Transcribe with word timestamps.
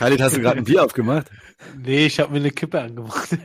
Khalid, 0.00 0.22
hast 0.22 0.34
du 0.34 0.40
gerade 0.40 0.56
ein 0.56 0.64
Bier 0.64 0.82
aufgemacht? 0.82 1.26
Nee, 1.76 2.06
ich 2.06 2.18
habe 2.20 2.32
mir 2.32 2.38
eine 2.38 2.50
Kippe 2.50 2.80
angemacht. 2.80 3.28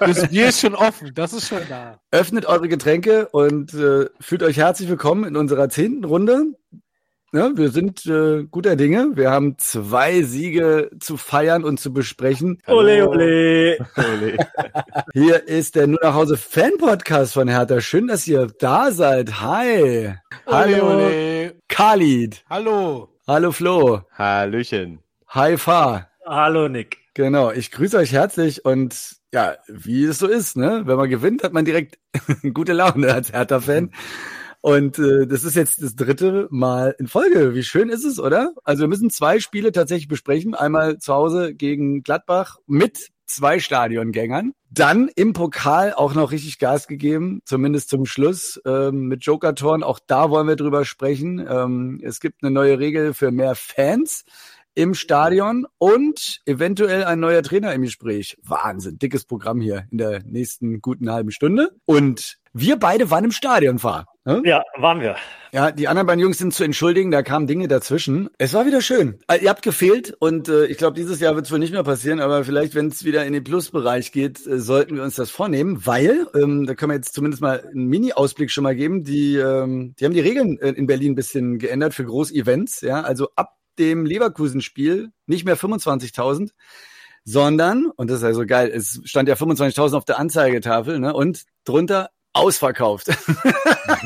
das 0.00 0.28
Bier 0.28 0.50
ist 0.50 0.60
schon 0.60 0.74
offen, 0.74 1.12
das 1.14 1.32
ist 1.32 1.48
schon 1.48 1.62
da. 1.66 1.98
Öffnet 2.10 2.44
eure 2.44 2.68
Getränke 2.68 3.28
und 3.28 3.72
äh, 3.72 4.10
fühlt 4.20 4.42
euch 4.42 4.58
herzlich 4.58 4.90
willkommen 4.90 5.24
in 5.24 5.36
unserer 5.36 5.70
zehnten 5.70 6.04
Runde. 6.04 6.58
Ja, 7.32 7.56
wir 7.56 7.70
sind 7.70 8.04
äh, 8.04 8.44
guter 8.50 8.76
Dinge. 8.76 9.12
Wir 9.14 9.30
haben 9.30 9.56
zwei 9.56 10.20
Siege 10.24 10.90
zu 11.00 11.16
feiern 11.16 11.64
und 11.64 11.80
zu 11.80 11.94
besprechen. 11.94 12.60
Ole, 12.66 13.08
ole. 13.08 13.78
ole. 13.96 14.36
Hier 15.14 15.48
ist 15.48 15.74
der 15.74 15.86
Nur 15.86 16.00
nach 16.02 16.12
Hause 16.12 16.36
Fan 16.36 16.72
Podcast 16.76 17.32
von 17.32 17.48
Hertha. 17.48 17.80
Schön, 17.80 18.08
dass 18.08 18.26
ihr 18.26 18.48
da 18.58 18.90
seid. 18.90 19.40
Hi. 19.40 20.16
Hallo. 20.46 20.96
Ole. 20.96 21.54
Khalid. 21.66 22.44
Hallo. 22.50 23.08
Hallo 23.32 23.52
Flo. 23.52 24.02
Hallöchen. 24.18 25.04
Hi 25.28 25.56
Fa. 25.56 26.08
Hallo 26.26 26.66
Nick. 26.66 26.96
Genau, 27.14 27.52
ich 27.52 27.70
grüße 27.70 27.96
euch 27.96 28.10
herzlich 28.10 28.64
und 28.64 29.18
ja, 29.32 29.54
wie 29.68 30.02
es 30.02 30.18
so 30.18 30.26
ist, 30.26 30.56
ne? 30.56 30.82
Wenn 30.86 30.96
man 30.96 31.08
gewinnt, 31.08 31.44
hat 31.44 31.52
man 31.52 31.64
direkt 31.64 32.00
gute 32.54 32.72
Laune 32.72 33.14
als 33.14 33.32
Hertha-Fan. 33.32 33.92
Und 34.62 34.98
äh, 34.98 35.28
das 35.28 35.44
ist 35.44 35.54
jetzt 35.54 35.80
das 35.80 35.94
dritte 35.94 36.48
Mal 36.50 36.96
in 36.98 37.06
Folge. 37.06 37.54
Wie 37.54 37.62
schön 37.62 37.88
ist 37.88 38.02
es, 38.02 38.18
oder? 38.18 38.52
Also 38.64 38.80
wir 38.80 38.88
müssen 38.88 39.10
zwei 39.10 39.38
Spiele 39.38 39.70
tatsächlich 39.70 40.08
besprechen. 40.08 40.56
Einmal 40.56 40.98
zu 40.98 41.14
Hause 41.14 41.54
gegen 41.54 42.02
Gladbach 42.02 42.56
mit 42.66 43.10
zwei 43.34 43.58
Stadiongängern. 43.58 44.52
Dann 44.70 45.08
im 45.14 45.32
Pokal 45.32 45.92
auch 45.92 46.14
noch 46.14 46.30
richtig 46.30 46.58
Gas 46.58 46.86
gegeben, 46.86 47.40
zumindest 47.44 47.88
zum 47.90 48.06
Schluss 48.06 48.60
ähm, 48.64 49.08
mit 49.08 49.24
Joker-Toren. 49.24 49.82
Auch 49.82 49.98
da 50.06 50.30
wollen 50.30 50.48
wir 50.48 50.56
drüber 50.56 50.84
sprechen. 50.84 51.44
Ähm, 51.48 52.00
es 52.02 52.20
gibt 52.20 52.42
eine 52.42 52.50
neue 52.50 52.78
Regel 52.78 53.14
für 53.14 53.30
mehr 53.30 53.54
Fans 53.54 54.24
im 54.74 54.94
Stadion 54.94 55.66
und 55.78 56.40
eventuell 56.46 57.04
ein 57.04 57.20
neuer 57.20 57.42
Trainer 57.42 57.74
im 57.74 57.82
Gespräch. 57.82 58.38
Wahnsinn, 58.42 58.98
dickes 58.98 59.24
Programm 59.24 59.60
hier 59.60 59.86
in 59.90 59.98
der 59.98 60.22
nächsten 60.24 60.80
guten 60.80 61.10
halben 61.10 61.32
Stunde. 61.32 61.70
Und 61.84 62.38
wir 62.52 62.76
beide 62.76 63.10
waren 63.10 63.24
im 63.24 63.32
Stadion, 63.32 63.78
Fahr. 63.78 64.06
Hm? 64.24 64.44
Ja, 64.44 64.62
waren 64.76 65.00
wir. 65.00 65.16
Ja, 65.52 65.72
die 65.72 65.88
anderen 65.88 66.06
beiden 66.06 66.20
Jungs 66.20 66.38
sind 66.38 66.54
zu 66.54 66.62
entschuldigen, 66.62 67.10
da 67.10 67.22
kamen 67.22 67.46
Dinge 67.46 67.66
dazwischen. 67.66 68.28
Es 68.38 68.54
war 68.54 68.66
wieder 68.66 68.80
schön. 68.80 69.18
Also, 69.26 69.44
ihr 69.44 69.50
habt 69.50 69.62
gefehlt 69.62 70.14
und 70.20 70.48
äh, 70.48 70.66
ich 70.66 70.78
glaube, 70.78 70.94
dieses 70.94 71.18
Jahr 71.20 71.34
wird 71.34 71.46
es 71.46 71.52
wohl 71.52 71.58
nicht 71.58 71.72
mehr 71.72 71.82
passieren, 71.82 72.20
aber 72.20 72.44
vielleicht, 72.44 72.74
wenn 72.74 72.88
es 72.88 73.04
wieder 73.04 73.24
in 73.26 73.32
den 73.32 73.42
Plusbereich 73.42 74.12
geht, 74.12 74.46
äh, 74.46 74.58
sollten 74.60 74.96
wir 74.96 75.02
uns 75.02 75.16
das 75.16 75.30
vornehmen, 75.30 75.84
weil, 75.86 76.28
ähm, 76.34 76.66
da 76.66 76.74
können 76.74 76.90
wir 76.90 76.96
jetzt 76.96 77.14
zumindest 77.14 77.42
mal 77.42 77.60
einen 77.60 77.86
Mini-Ausblick 77.86 78.50
schon 78.50 78.64
mal 78.64 78.76
geben, 78.76 79.02
die, 79.02 79.36
ähm, 79.36 79.94
die 79.98 80.04
haben 80.04 80.14
die 80.14 80.20
Regeln 80.20 80.58
äh, 80.60 80.70
in 80.70 80.86
Berlin 80.86 81.12
ein 81.12 81.16
bisschen 81.16 81.58
geändert 81.58 81.94
für 81.94 82.04
Groß-Events. 82.04 82.82
Ja, 82.82 83.00
also 83.00 83.30
ab 83.34 83.56
dem 83.78 84.06
Leverkusen-Spiel 84.06 85.10
nicht 85.26 85.44
mehr 85.44 85.56
25.000, 85.56 86.50
sondern, 87.24 87.86
und 87.86 88.10
das 88.10 88.18
ist 88.18 88.24
also 88.24 88.46
geil, 88.46 88.70
es 88.72 89.00
stand 89.04 89.28
ja 89.28 89.34
25.000 89.34 89.96
auf 89.96 90.04
der 90.04 90.18
Anzeigetafel, 90.18 91.00
ne, 91.00 91.12
und 91.14 91.44
drunter 91.64 92.10
ausverkauft. 92.32 93.08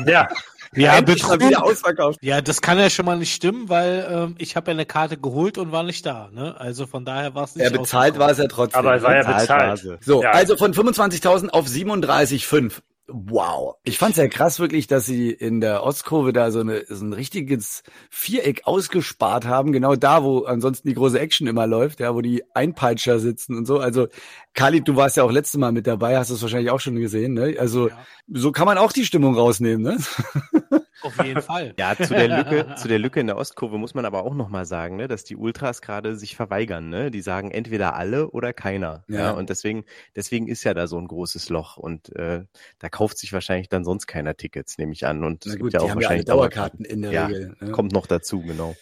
Ja. 0.05 0.27
Ja, 0.73 1.07
wieder 1.07 1.63
ausverkauft. 1.63 2.19
Ja, 2.21 2.41
das 2.41 2.61
kann 2.61 2.77
ja 2.77 2.89
schon 2.89 3.05
mal 3.05 3.17
nicht 3.17 3.33
stimmen, 3.33 3.69
weil 3.69 4.05
ähm, 4.09 4.35
ich 4.39 4.57
habe 4.57 4.71
ja 4.71 4.73
eine 4.73 4.85
Karte 4.85 5.17
geholt 5.17 5.57
und 5.57 5.71
war 5.71 5.83
nicht 5.83 6.05
da. 6.05 6.29
Ne? 6.33 6.53
Also 6.59 6.85
von 6.85 7.05
daher 7.05 7.33
war 7.33 7.45
es 7.45 7.55
nicht. 7.55 7.63
Ja, 7.63 7.77
bezahlt 7.77 8.19
war 8.19 8.31
es 8.31 8.39
ja 8.39 8.47
trotzdem. 8.47 8.79
Aber 8.79 8.95
es 8.95 9.03
war 9.03 9.15
ja 9.15 9.21
bezahlt. 9.21 9.81
bezahlt. 9.81 10.03
So, 10.03 10.21
ja. 10.21 10.31
also 10.31 10.57
von 10.57 10.73
25.000 10.73 11.49
auf 11.49 11.67
37,5. 11.67 12.81
Wow. 13.07 13.75
Ich 13.83 13.99
fand's 13.99 14.17
ja 14.17 14.27
krass 14.27 14.59
wirklich, 14.59 14.87
dass 14.87 15.05
sie 15.05 15.29
in 15.29 15.61
der 15.61 15.83
Ostkurve 15.83 16.33
da 16.33 16.49
so, 16.49 16.61
eine, 16.61 16.85
so 16.89 17.05
ein 17.05 17.13
richtiges 17.13 17.83
Viereck 18.09 18.61
ausgespart 18.65 19.45
haben, 19.45 19.71
genau 19.71 19.95
da, 19.95 20.23
wo 20.23 20.45
ansonsten 20.45 20.87
die 20.87 20.95
große 20.95 21.19
Action 21.19 21.45
immer 21.45 21.67
läuft, 21.67 21.99
ja, 21.99 22.15
wo 22.15 22.21
die 22.21 22.43
Einpeitscher 22.55 23.19
sitzen 23.19 23.57
und 23.57 23.65
so. 23.65 23.79
Also, 23.79 24.07
Khalid, 24.55 24.87
du 24.87 24.95
warst 24.95 25.17
ja 25.17 25.23
auch 25.23 25.31
letztes 25.31 25.59
Mal 25.59 25.71
mit 25.71 25.85
dabei, 25.85 26.17
hast 26.17 26.31
es 26.31 26.41
wahrscheinlich 26.41 26.71
auch 26.71 26.79
schon 26.79 26.95
gesehen, 26.95 27.33
ne? 27.33 27.55
Also, 27.59 27.89
ja. 27.89 27.97
so 28.31 28.51
kann 28.51 28.65
man 28.65 28.79
auch 28.79 28.91
die 28.91 29.05
Stimmung 29.05 29.35
rausnehmen, 29.35 29.83
ne? 29.83 29.97
Auf 31.05 31.23
jeden 31.23 31.41
Fall. 31.41 31.73
Ja, 31.77 31.95
zu 31.95 32.13
der 32.13 32.27
Lücke, 32.27 32.75
zu 32.77 32.87
der 32.87 32.97
Lücke 32.97 33.19
in 33.19 33.27
der 33.27 33.37
Ostkurve 33.37 33.77
muss 33.77 33.93
man 33.93 34.05
aber 34.05 34.23
auch 34.23 34.33
nochmal 34.33 34.65
sagen, 34.65 34.95
ne, 34.95 35.07
dass 35.07 35.23
die 35.23 35.35
Ultras 35.35 35.81
gerade 35.81 36.15
sich 36.15 36.35
verweigern, 36.35 36.89
ne? 36.89 37.11
Die 37.11 37.21
sagen 37.21 37.51
entweder 37.51 37.95
alle 37.95 38.31
oder 38.31 38.53
keiner. 38.53 39.03
Ja. 39.07 39.19
ja. 39.19 39.31
Und 39.31 39.49
deswegen, 39.49 39.85
deswegen 40.15 40.47
ist 40.47 40.63
ja 40.63 40.73
da 40.73 40.87
so 40.87 40.97
ein 40.97 41.07
großes 41.07 41.49
Loch 41.49 41.77
und 41.77 42.15
äh, 42.15 42.45
da 42.79 42.89
kauft 42.95 43.17
sich 43.17 43.33
wahrscheinlich 43.33 43.67
dann 43.67 43.83
sonst 43.83 44.07
keiner 44.07 44.37
Tickets, 44.37 44.77
nehme 44.77 44.93
ich 44.93 45.05
an. 45.05 45.25
Und 45.25 45.43
Na 45.45 45.55
gut, 45.55 45.73
ja 45.73 45.81
auch 45.81 45.93
wahrscheinlich 45.93 46.25
ja 46.25 46.33
Dauerkarten 46.33 46.85
in 46.85 47.01
der 47.01 47.11
ja, 47.11 47.25
Regel. 47.25 47.55
Ne? 47.59 47.71
Kommt 47.71 47.91
noch 47.91 48.07
dazu, 48.07 48.41
genau. 48.41 48.73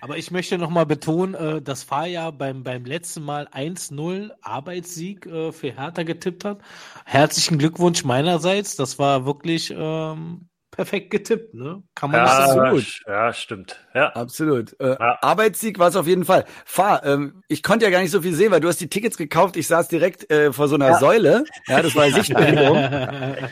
Aber 0.00 0.16
ich 0.16 0.30
möchte 0.30 0.56
nochmal 0.56 0.86
betonen, 0.86 1.34
äh, 1.34 1.60
dass 1.60 1.82
Fahrjahr 1.82 2.30
beim, 2.30 2.62
beim 2.62 2.84
letzten 2.84 3.24
Mal 3.24 3.48
1-0 3.48 4.30
Arbeitssieg 4.40 5.26
äh, 5.26 5.50
für 5.50 5.72
Hertha 5.76 6.04
getippt 6.04 6.44
hat. 6.44 6.60
Herzlichen 7.06 7.58
Glückwunsch 7.58 8.04
meinerseits. 8.04 8.76
Das 8.76 9.00
war 9.00 9.26
wirklich 9.26 9.74
ähm, 9.76 10.48
perfekt 10.76 11.10
getippt, 11.10 11.54
ne? 11.54 11.82
Kann 11.94 12.10
man 12.10 12.26
ja, 12.26 12.70
nicht 12.70 12.70
gut. 12.70 13.02
Ja, 13.06 13.32
stimmt. 13.32 13.80
Ja. 13.94 14.10
Absolut. 14.10 14.78
Äh, 14.78 14.90
ja. 14.90 15.18
Arbeitssieg 15.22 15.78
war 15.78 15.88
es 15.88 15.96
auf 15.96 16.06
jeden 16.06 16.24
Fall. 16.24 16.44
Fahr, 16.64 17.04
ähm, 17.04 17.42
ich 17.48 17.62
konnte 17.62 17.86
ja 17.86 17.90
gar 17.90 18.00
nicht 18.00 18.10
so 18.10 18.22
viel 18.22 18.34
sehen, 18.34 18.52
weil 18.52 18.60
du 18.60 18.68
hast 18.68 18.80
die 18.80 18.88
Tickets 18.88 19.16
gekauft. 19.16 19.56
Ich 19.56 19.66
saß 19.66 19.88
direkt 19.88 20.30
äh, 20.30 20.52
vor 20.52 20.68
so 20.68 20.74
einer 20.74 20.90
ja. 20.90 20.98
Säule. 20.98 21.44
Ja, 21.66 21.82
das 21.82 21.96
war 21.96 22.10
Sichtbewegung. 22.10 22.76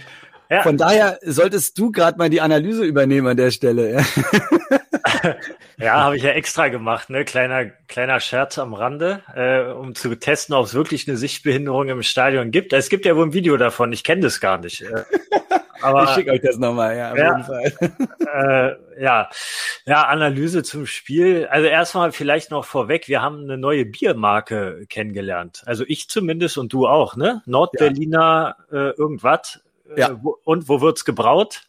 ja. 0.51 0.63
Von 0.63 0.77
daher 0.77 1.19
solltest 1.23 1.79
du 1.79 1.91
gerade 1.91 2.19
mal 2.19 2.29
die 2.29 2.43
Analyse 2.43 2.85
übernehmen 2.85 3.27
an 3.27 3.37
der 3.39 3.51
Stelle. 3.51 3.93
Ja, 3.93 4.05
ja 5.79 6.03
habe 6.03 6.17
ich 6.17 6.23
ja 6.23 6.31
extra 6.31 6.69
gemacht, 6.69 7.09
ne? 7.09 7.25
Kleiner, 7.25 7.67
kleiner 7.89 8.21
Scherz 8.21 8.59
am 8.59 8.75
Rande, 8.75 9.23
äh, 9.35 9.73
um 9.73 9.95
zu 9.95 10.15
testen, 10.15 10.55
ob 10.55 10.67
es 10.67 10.75
wirklich 10.75 11.09
eine 11.09 11.17
Sichtbehinderung 11.17 11.89
im 11.89 12.03
Stadion 12.03 12.51
gibt. 12.51 12.75
Es 12.75 12.91
gibt 12.91 13.07
ja 13.07 13.17
wohl 13.17 13.27
ein 13.27 13.33
Video 13.33 13.57
davon, 13.57 13.93
ich 13.93 14.05
kenne 14.05 14.21
das 14.21 14.41
gar 14.41 14.59
nicht. 14.59 14.83
Äh, 14.83 15.05
aber, 15.85 16.05
ich 16.05 16.11
schicke 16.11 16.33
euch 16.33 16.41
das 16.41 16.59
nochmal, 16.59 16.97
ja, 16.97 17.13
auf 17.13 17.19
ja, 17.19 17.31
jeden 17.31 17.45
Fall. 17.45 17.73
Äh, 18.35 19.03
ja. 19.03 19.29
ja, 19.87 20.03
Analyse 20.09 20.65
zum 20.65 20.87
Spiel. 20.87 21.47
Also 21.47 21.69
erstmal 21.69 22.11
vielleicht 22.11 22.51
noch 22.51 22.65
vorweg, 22.65 23.07
wir 23.07 23.23
haben 23.23 23.45
eine 23.45 23.57
neue 23.57 23.85
Biermarke 23.85 24.87
kennengelernt. 24.89 25.63
Also 25.67 25.85
ich 25.87 26.09
zumindest 26.09 26.59
und 26.59 26.73
du 26.73 26.89
auch, 26.89 27.15
ne? 27.17 27.43
Nordberliner 27.47 28.57
ja. 28.73 28.77
äh, 28.77 28.91
irgendwas. 28.91 29.61
Ja. 29.97 30.11
Äh, 30.11 30.17
wo, 30.21 30.37
und 30.43 30.69
wo 30.69 30.81
wird's 30.81 31.05
gebraut? 31.05 31.63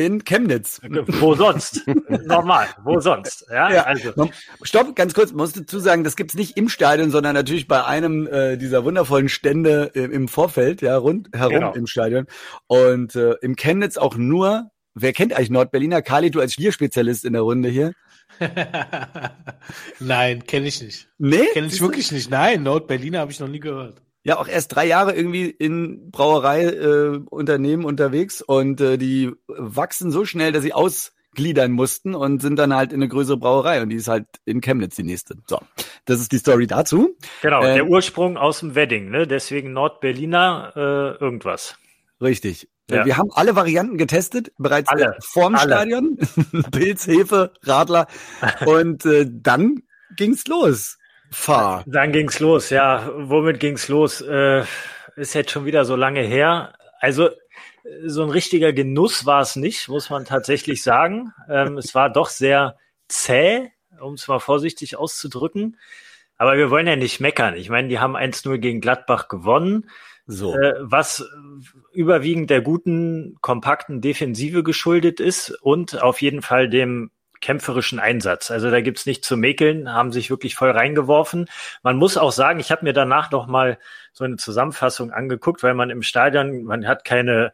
In 0.00 0.24
Chemnitz. 0.24 0.80
Wo 0.82 1.34
sonst? 1.34 1.86
Normal, 2.26 2.68
wo 2.84 2.98
sonst? 3.00 3.46
Ja, 3.50 3.72
ja. 3.72 3.82
Also. 3.84 4.30
Stopp, 4.62 4.96
ganz 4.96 5.14
kurz, 5.14 5.32
muss 5.32 5.52
dazu 5.52 5.78
sagen, 5.78 6.04
das 6.04 6.16
gibt's 6.16 6.34
nicht 6.34 6.56
im 6.56 6.68
Stadion, 6.68 7.10
sondern 7.10 7.34
natürlich 7.34 7.68
bei 7.68 7.84
einem 7.84 8.26
äh, 8.26 8.56
dieser 8.56 8.84
wundervollen 8.84 9.28
Stände 9.28 9.90
äh, 9.94 10.00
im 10.00 10.28
Vorfeld, 10.28 10.80
ja, 10.80 10.96
rundherum 10.96 11.52
genau. 11.52 11.74
im 11.74 11.86
Stadion. 11.86 12.26
Und 12.66 13.14
äh, 13.14 13.34
im 13.42 13.56
Chemnitz 13.56 13.98
auch 13.98 14.16
nur, 14.16 14.70
wer 14.94 15.12
kennt 15.12 15.34
eigentlich 15.34 15.50
Nordberliner? 15.50 16.02
Kali, 16.02 16.30
du 16.30 16.40
als 16.40 16.56
Bierspezialist 16.56 17.24
in 17.24 17.34
der 17.34 17.42
Runde 17.42 17.68
hier. 17.68 17.92
Nein, 20.00 20.46
kenne 20.46 20.68
ich 20.68 20.80
nicht. 20.80 21.08
Nee? 21.18 21.46
Kenne 21.52 21.66
ich 21.66 21.80
wirklich 21.80 22.10
nicht. 22.10 22.30
Nein, 22.30 22.62
Nordberliner 22.62 23.18
habe 23.18 23.32
ich 23.32 23.40
noch 23.40 23.48
nie 23.48 23.60
gehört 23.60 24.00
ja 24.22 24.38
auch 24.38 24.48
erst 24.48 24.74
drei 24.74 24.86
Jahre 24.86 25.14
irgendwie 25.14 25.48
in 25.48 26.10
Brauereiunternehmen 26.10 27.84
äh, 27.84 27.88
unterwegs 27.88 28.42
und 28.42 28.80
äh, 28.80 28.98
die 28.98 29.32
wachsen 29.46 30.10
so 30.10 30.24
schnell, 30.24 30.52
dass 30.52 30.62
sie 30.62 30.74
ausgliedern 30.74 31.72
mussten 31.72 32.14
und 32.14 32.42
sind 32.42 32.56
dann 32.56 32.74
halt 32.74 32.92
in 32.92 33.00
eine 33.00 33.08
größere 33.08 33.38
Brauerei 33.38 33.82
und 33.82 33.88
die 33.88 33.96
ist 33.96 34.08
halt 34.08 34.26
in 34.44 34.60
Chemnitz 34.60 34.96
die 34.96 35.04
nächste. 35.04 35.36
So, 35.46 35.58
das 36.04 36.20
ist 36.20 36.32
die 36.32 36.38
Story 36.38 36.66
dazu. 36.66 37.16
Genau, 37.42 37.62
äh, 37.62 37.74
der 37.74 37.86
Ursprung 37.86 38.36
aus 38.36 38.60
dem 38.60 38.74
Wedding, 38.74 39.10
ne? 39.10 39.26
Deswegen 39.26 39.72
Nordberliner 39.72 40.72
äh, 40.76 41.22
irgendwas. 41.22 41.76
Richtig. 42.20 42.68
Äh, 42.90 42.96
ja. 42.96 43.06
Wir 43.06 43.16
haben 43.16 43.30
alle 43.32 43.56
Varianten 43.56 43.96
getestet, 43.96 44.52
bereits 44.58 44.90
alle. 44.90 45.16
vorm 45.22 45.54
alle. 45.54 45.72
Stadion. 45.72 46.18
Pilz, 46.70 47.06
Hefe, 47.06 47.52
Radler. 47.62 48.06
Und 48.66 49.06
äh, 49.06 49.26
dann 49.26 49.82
ging's 50.16 50.46
los 50.46 50.98
fahr. 51.30 51.84
Dann 51.86 52.12
ging's 52.12 52.40
los, 52.40 52.70
ja. 52.70 53.10
Womit 53.16 53.60
ging's 53.60 53.88
los? 53.88 54.20
Äh, 54.20 54.64
ist 55.16 55.34
jetzt 55.34 55.50
schon 55.50 55.64
wieder 55.64 55.84
so 55.84 55.96
lange 55.96 56.22
her. 56.22 56.74
Also 57.00 57.30
so 58.04 58.22
ein 58.22 58.30
richtiger 58.30 58.72
Genuss 58.72 59.26
war 59.26 59.40
es 59.40 59.56
nicht, 59.56 59.88
muss 59.88 60.10
man 60.10 60.24
tatsächlich 60.24 60.82
sagen. 60.82 61.32
Ähm, 61.48 61.78
es 61.78 61.94
war 61.94 62.10
doch 62.10 62.28
sehr 62.28 62.76
zäh, 63.08 63.70
um 64.00 64.14
es 64.14 64.28
mal 64.28 64.38
vorsichtig 64.38 64.96
auszudrücken. 64.96 65.76
Aber 66.36 66.56
wir 66.56 66.70
wollen 66.70 66.86
ja 66.86 66.96
nicht 66.96 67.20
meckern. 67.20 67.54
Ich 67.54 67.68
meine, 67.68 67.88
die 67.88 67.98
haben 67.98 68.16
1-0 68.16 68.58
gegen 68.58 68.80
Gladbach 68.80 69.28
gewonnen. 69.28 69.90
So. 70.26 70.54
Äh, 70.56 70.74
was 70.80 71.28
überwiegend 71.92 72.50
der 72.50 72.62
guten, 72.62 73.36
kompakten 73.40 74.00
Defensive 74.00 74.62
geschuldet 74.62 75.20
ist 75.20 75.50
und 75.62 76.00
auf 76.02 76.22
jeden 76.22 76.40
Fall 76.40 76.68
dem 76.68 77.10
kämpferischen 77.40 77.98
Einsatz. 77.98 78.50
Also 78.50 78.70
da 78.70 78.80
gibt's 78.80 79.06
nicht 79.06 79.24
zu 79.24 79.36
mäkeln, 79.36 79.92
haben 79.92 80.12
sich 80.12 80.30
wirklich 80.30 80.54
voll 80.54 80.70
reingeworfen. 80.70 81.46
Man 81.82 81.96
muss 81.96 82.16
auch 82.16 82.32
sagen, 82.32 82.60
ich 82.60 82.70
habe 82.70 82.84
mir 82.84 82.92
danach 82.92 83.30
noch 83.30 83.46
mal 83.46 83.78
so 84.12 84.24
eine 84.24 84.36
Zusammenfassung 84.36 85.10
angeguckt, 85.10 85.62
weil 85.62 85.74
man 85.74 85.90
im 85.90 86.02
Stadion, 86.02 86.64
man 86.64 86.86
hat 86.86 87.04
keine 87.04 87.52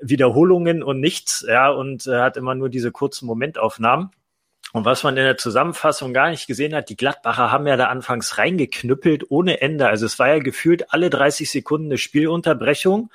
Wiederholungen 0.00 0.82
und 0.82 1.00
nichts, 1.00 1.44
ja, 1.46 1.70
und 1.70 2.06
äh, 2.06 2.20
hat 2.20 2.36
immer 2.36 2.54
nur 2.54 2.68
diese 2.68 2.92
kurzen 2.92 3.26
Momentaufnahmen. 3.26 4.10
Und 4.72 4.84
was 4.84 5.02
man 5.02 5.16
in 5.16 5.24
der 5.24 5.38
Zusammenfassung 5.38 6.12
gar 6.12 6.28
nicht 6.28 6.46
gesehen 6.46 6.74
hat, 6.74 6.90
die 6.90 6.96
Gladbacher 6.96 7.50
haben 7.50 7.66
ja 7.66 7.76
da 7.76 7.86
anfangs 7.86 8.36
reingeknüppelt 8.36 9.30
ohne 9.30 9.62
Ende. 9.62 9.88
Also 9.88 10.04
es 10.04 10.18
war 10.18 10.28
ja 10.28 10.38
gefühlt 10.40 10.92
alle 10.92 11.08
30 11.08 11.50
Sekunden 11.50 11.86
eine 11.86 11.98
Spielunterbrechung, 11.98 13.10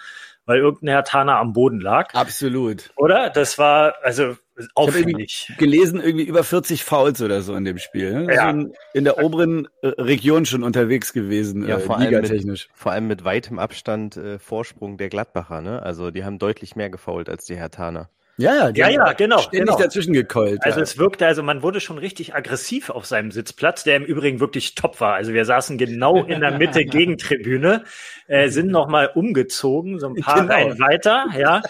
weil 0.46 0.60
irgendein 0.60 0.90
Herr 0.90 1.04
Tana 1.04 1.40
am 1.40 1.54
Boden 1.54 1.80
lag. 1.80 2.14
Absolut. 2.14 2.92
Oder? 2.96 3.30
Das 3.30 3.58
war, 3.58 3.96
also 4.04 4.36
auffällig. 4.76 5.48
Ich 5.50 5.58
gelesen, 5.58 6.00
irgendwie 6.00 6.26
über 6.26 6.44
40 6.44 6.84
Fouls 6.84 7.22
oder 7.22 7.42
so 7.42 7.56
in 7.56 7.66
dem 7.66 7.78
Spiel. 7.78 8.14
Ne? 8.14 8.34
Ja. 8.34 8.48
Also 8.48 8.72
in 8.94 9.04
der 9.04 9.24
oberen 9.24 9.68
äh, 9.82 9.88
Region 9.88 10.46
schon 10.46 10.64
unterwegs 10.64 11.14
gewesen, 11.14 11.68
ja, 11.68 11.78
äh, 11.78 11.80
vor, 11.80 11.98
allem 11.98 12.22
mit, 12.22 12.70
vor 12.74 12.92
allem 12.92 13.08
mit 13.08 13.24
weitem 13.24 13.60
Abstand 13.60 14.18
äh, 14.18 14.40
Vorsprung 14.40 14.98
der 14.98 15.10
Gladbacher. 15.10 15.62
Ne? 15.62 15.82
Also 15.82 16.12
die 16.12 16.24
haben 16.24 16.40
deutlich 16.40 16.76
mehr 16.76 16.90
gefault 16.90 17.30
als 17.30 17.46
die 17.46 17.56
Hertaner. 17.56 18.10
Ja, 18.38 18.70
ja, 18.70 18.70
ja, 18.70 18.90
ja, 18.90 19.14
genau. 19.14 19.38
Ständig 19.40 19.68
genau. 19.68 19.78
dazwischen 19.78 20.14
gekeult. 20.14 20.64
Also 20.64 20.80
ja. 20.80 20.84
es 20.84 20.98
wirkte, 20.98 21.28
also 21.28 21.44
man 21.44 21.62
wurde 21.62 21.80
schon 21.80 22.00
richtig 22.00 22.34
aggressiv 22.34 22.90
auf 22.90 23.06
seinem 23.06 23.32
Sitzplatz, 23.32 23.84
der 23.84 23.96
im 23.98 24.04
Übrigen 24.04 24.40
wirklich 24.40 24.74
top 24.74 25.00
war. 25.02 25.14
Also 25.14 25.34
wir 25.34 25.46
saßen 25.46 25.78
genau 25.78 26.24
in 26.24 26.40
der 26.40 26.58
Mitte 26.58 26.84
Gegentribüne, 26.86 27.84
äh, 28.28 28.50
sind 28.50 28.72
nochmal 28.72 29.12
umgezogen, 29.14 30.00
so 30.00 30.08
ein 30.08 30.16
paar 30.16 30.42
genau. 30.42 30.54
Reihen 30.54 30.80
weiter, 30.80 31.28
ja. 31.38 31.62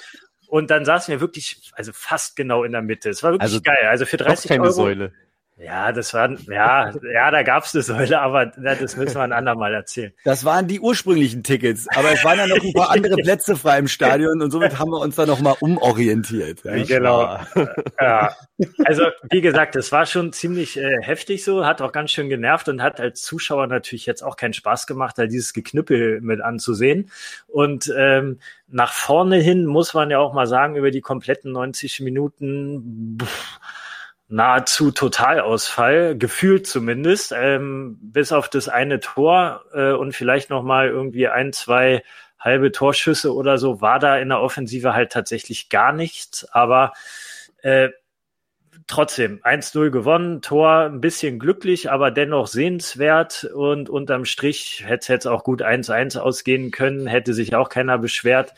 Und 0.47 0.69
dann 0.69 0.85
saßen 0.85 1.11
wir 1.11 1.19
wirklich, 1.19 1.71
also 1.73 1.91
fast 1.93 2.35
genau 2.35 2.63
in 2.63 2.71
der 2.71 2.83
Mitte. 2.83 3.09
Es 3.09 3.23
war 3.23 3.31
wirklich 3.31 3.41
also 3.41 3.59
geil. 3.59 3.87
Also 3.89 4.05
für 4.05 4.17
30 4.17 4.49
keine 4.49 4.63
Euro. 4.63 4.71
Säule. 4.71 5.11
Ja, 5.63 5.93
das 5.93 6.13
war, 6.13 6.29
ja, 6.49 6.91
ja, 7.13 7.31
da 7.31 7.41
gab's 7.43 7.73
eine 7.73 7.83
Säule, 7.83 8.19
aber 8.19 8.47
das 8.47 8.97
müssen 8.97 9.15
wir 9.15 9.21
ein 9.21 9.31
andermal 9.31 9.73
erzählen. 9.73 10.11
Das 10.25 10.43
waren 10.43 10.67
die 10.67 10.81
ursprünglichen 10.81 11.41
Tickets, 11.41 11.87
aber 11.95 12.11
es 12.11 12.23
waren 12.25 12.37
ja 12.37 12.47
noch 12.47 12.61
ein 12.61 12.73
paar 12.73 12.91
andere 12.91 13.15
Plätze 13.15 13.55
frei 13.55 13.79
im 13.79 13.87
Stadion 13.87 14.41
und 14.41 14.51
somit 14.51 14.77
haben 14.77 14.91
wir 14.91 14.99
uns 14.99 15.15
da 15.15 15.25
nochmal 15.25 15.55
umorientiert. 15.61 16.63
Ja, 16.65 16.83
genau. 16.83 17.39
ja. 17.99 18.35
Also, 18.85 19.03
wie 19.29 19.41
gesagt, 19.41 19.75
es 19.77 19.91
war 19.91 20.05
schon 20.05 20.33
ziemlich 20.33 20.77
äh, 20.77 21.01
heftig 21.01 21.43
so, 21.43 21.65
hat 21.65 21.81
auch 21.81 21.93
ganz 21.93 22.11
schön 22.11 22.27
genervt 22.27 22.67
und 22.67 22.81
hat 22.81 22.99
als 22.99 23.21
Zuschauer 23.21 23.67
natürlich 23.67 24.05
jetzt 24.05 24.21
auch 24.21 24.35
keinen 24.35 24.53
Spaß 24.53 24.85
gemacht, 24.85 25.17
da 25.17 25.27
dieses 25.27 25.53
Geknüppel 25.53 26.19
mit 26.21 26.41
anzusehen. 26.41 27.09
Und 27.47 27.93
ähm, 27.97 28.39
nach 28.67 28.91
vorne 28.91 29.37
hin 29.37 29.65
muss 29.65 29.93
man 29.93 30.09
ja 30.09 30.19
auch 30.19 30.33
mal 30.33 30.47
sagen, 30.47 30.75
über 30.75 30.91
die 30.91 31.01
kompletten 31.01 31.51
90 31.51 32.01
Minuten, 32.01 33.17
pff, 33.21 33.59
nahezu 34.33 34.89
Totalausfall, 34.89 36.17
gefühlt 36.17 36.65
zumindest, 36.65 37.33
ähm, 37.37 37.99
bis 38.01 38.31
auf 38.31 38.49
das 38.49 38.67
eine 38.67 38.99
Tor 38.99 39.63
äh, 39.73 39.91
und 39.91 40.13
vielleicht 40.13 40.49
noch 40.49 40.63
mal 40.63 40.87
irgendwie 40.87 41.27
ein, 41.27 41.53
zwei 41.53 42.03
halbe 42.39 42.71
Torschüsse 42.71 43.33
oder 43.33 43.59
so, 43.59 43.79
war 43.79 43.99
da 43.99 44.17
in 44.17 44.29
der 44.29 44.41
Offensive 44.41 44.95
halt 44.95 45.11
tatsächlich 45.11 45.69
gar 45.69 45.93
nichts. 45.93 46.45
Aber 46.51 46.93
äh, 47.61 47.89
trotzdem 48.87 49.39
1-0 49.43 49.89
gewonnen, 49.89 50.41
Tor 50.41 50.85
ein 50.85 51.01
bisschen 51.01 51.39
glücklich, 51.39 51.91
aber 51.91 52.11
dennoch 52.11 52.47
sehenswert 52.47 53.45
und 53.53 53.89
unterm 53.89 54.25
Strich 54.25 54.83
hätte 54.85 55.01
es 55.01 55.07
jetzt 55.07 55.27
auch 55.27 55.43
gut 55.43 55.61
1-1 55.61 56.17
ausgehen 56.17 56.71
können, 56.71 57.07
hätte 57.07 57.33
sich 57.33 57.55
auch 57.55 57.69
keiner 57.69 57.97
beschwert 57.97 58.53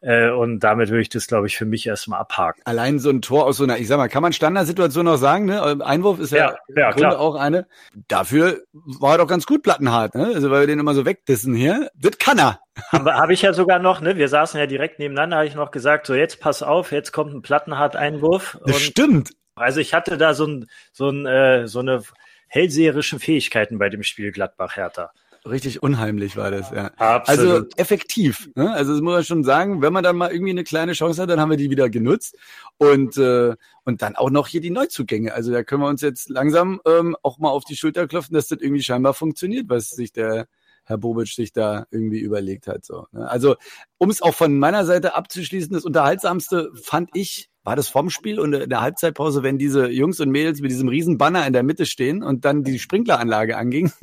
äh, 0.00 0.30
und 0.30 0.60
damit 0.60 0.90
würde 0.90 1.02
ich 1.02 1.08
das, 1.08 1.26
glaube 1.26 1.46
ich, 1.46 1.56
für 1.56 1.64
mich 1.64 1.86
erstmal 1.86 2.20
abhaken. 2.20 2.62
Allein 2.64 2.98
so 2.98 3.10
ein 3.10 3.22
Tor 3.22 3.44
aus 3.44 3.56
so 3.56 3.64
einer, 3.64 3.78
ich 3.78 3.88
sag 3.88 3.96
mal, 3.96 4.08
kann 4.08 4.22
man 4.22 4.32
Standardsituation 4.32 5.08
auch 5.08 5.16
sagen, 5.16 5.46
ne? 5.46 5.84
Einwurf 5.84 6.20
ist 6.20 6.32
ja, 6.32 6.56
ja, 6.68 6.96
ja 6.96 7.18
auch 7.18 7.34
eine. 7.34 7.66
Dafür 8.08 8.62
war 8.72 9.12
er 9.12 9.18
doch 9.18 9.26
ganz 9.26 9.46
gut 9.46 9.62
plattenhart, 9.62 10.14
ne? 10.14 10.30
Also 10.34 10.50
weil 10.50 10.60
wir 10.60 10.66
den 10.66 10.78
immer 10.78 10.94
so 10.94 11.04
wegdissen 11.04 11.54
hier. 11.54 11.90
Das 11.96 12.18
kann 12.18 12.38
er. 12.38 12.60
Aber 12.90 13.14
habe 13.14 13.32
ich 13.32 13.42
ja 13.42 13.52
sogar 13.52 13.78
noch, 13.78 14.00
ne? 14.00 14.16
Wir 14.16 14.28
saßen 14.28 14.60
ja 14.60 14.66
direkt 14.66 14.98
nebeneinander, 14.98 15.38
habe 15.38 15.46
ich 15.46 15.54
noch 15.54 15.70
gesagt, 15.70 16.06
so 16.06 16.14
jetzt 16.14 16.40
pass 16.40 16.62
auf, 16.62 16.92
jetzt 16.92 17.12
kommt 17.12 17.34
ein 17.34 17.42
Plattenhart-Einwurf. 17.42 18.58
Das 18.64 18.80
stimmt. 18.80 19.30
Also 19.56 19.80
ich 19.80 19.94
hatte 19.94 20.18
da 20.18 20.34
so, 20.34 20.46
ein, 20.46 20.66
so, 20.92 21.08
ein, 21.08 21.26
äh, 21.26 21.66
so 21.66 21.80
eine 21.80 22.02
hellseherischen 22.48 23.18
Fähigkeiten 23.18 23.78
bei 23.78 23.88
dem 23.88 24.02
Spiel 24.02 24.30
Gladbach-Hertha. 24.30 25.10
Richtig 25.46 25.82
unheimlich 25.82 26.36
war 26.36 26.50
das, 26.50 26.70
ja. 26.72 26.90
Absolut. 26.96 27.28
Also 27.28 27.66
effektiv. 27.76 28.50
Ne? 28.56 28.72
Also 28.72 28.92
das 28.92 29.00
muss 29.00 29.14
man 29.14 29.24
schon 29.24 29.44
sagen, 29.44 29.80
wenn 29.80 29.92
man 29.92 30.02
dann 30.02 30.16
mal 30.16 30.32
irgendwie 30.32 30.50
eine 30.50 30.64
kleine 30.64 30.92
Chance 30.92 31.22
hat, 31.22 31.30
dann 31.30 31.40
haben 31.40 31.50
wir 31.50 31.56
die 31.56 31.70
wieder 31.70 31.88
genutzt. 31.88 32.36
Und, 32.78 33.16
äh, 33.16 33.54
und 33.84 34.02
dann 34.02 34.16
auch 34.16 34.30
noch 34.30 34.48
hier 34.48 34.60
die 34.60 34.70
Neuzugänge. 34.70 35.32
Also 35.32 35.52
da 35.52 35.62
können 35.62 35.82
wir 35.82 35.88
uns 35.88 36.02
jetzt 36.02 36.28
langsam 36.28 36.80
ähm, 36.84 37.16
auch 37.22 37.38
mal 37.38 37.50
auf 37.50 37.64
die 37.64 37.76
Schulter 37.76 38.08
klopfen, 38.08 38.34
dass 38.34 38.48
das 38.48 38.60
irgendwie 38.60 38.82
scheinbar 38.82 39.14
funktioniert, 39.14 39.68
was 39.68 39.90
sich 39.90 40.12
der 40.12 40.48
Herr 40.84 40.98
Bobic 40.98 41.28
sich 41.28 41.52
da 41.52 41.86
irgendwie 41.90 42.20
überlegt 42.20 42.66
hat. 42.66 42.84
So, 42.84 43.06
ne? 43.12 43.28
Also 43.28 43.56
um 43.98 44.10
es 44.10 44.22
auch 44.22 44.34
von 44.34 44.58
meiner 44.58 44.84
Seite 44.84 45.14
abzuschließen, 45.14 45.72
das 45.72 45.84
Unterhaltsamste 45.84 46.72
fand 46.74 47.10
ich 47.14 47.50
war 47.66 47.74
das 47.74 47.88
vorm 47.88 48.10
Spiel 48.10 48.38
und 48.38 48.52
in 48.52 48.70
der 48.70 48.80
Halbzeitpause, 48.80 49.42
wenn 49.42 49.58
diese 49.58 49.88
Jungs 49.88 50.20
und 50.20 50.30
Mädels 50.30 50.60
mit 50.60 50.70
diesem 50.70 50.88
riesen 50.88 51.18
Banner 51.18 51.44
in 51.46 51.52
der 51.52 51.64
Mitte 51.64 51.84
stehen 51.84 52.22
und 52.22 52.44
dann 52.44 52.62
die 52.62 52.78
Sprinkleranlage 52.78 53.56
anging. 53.56 53.90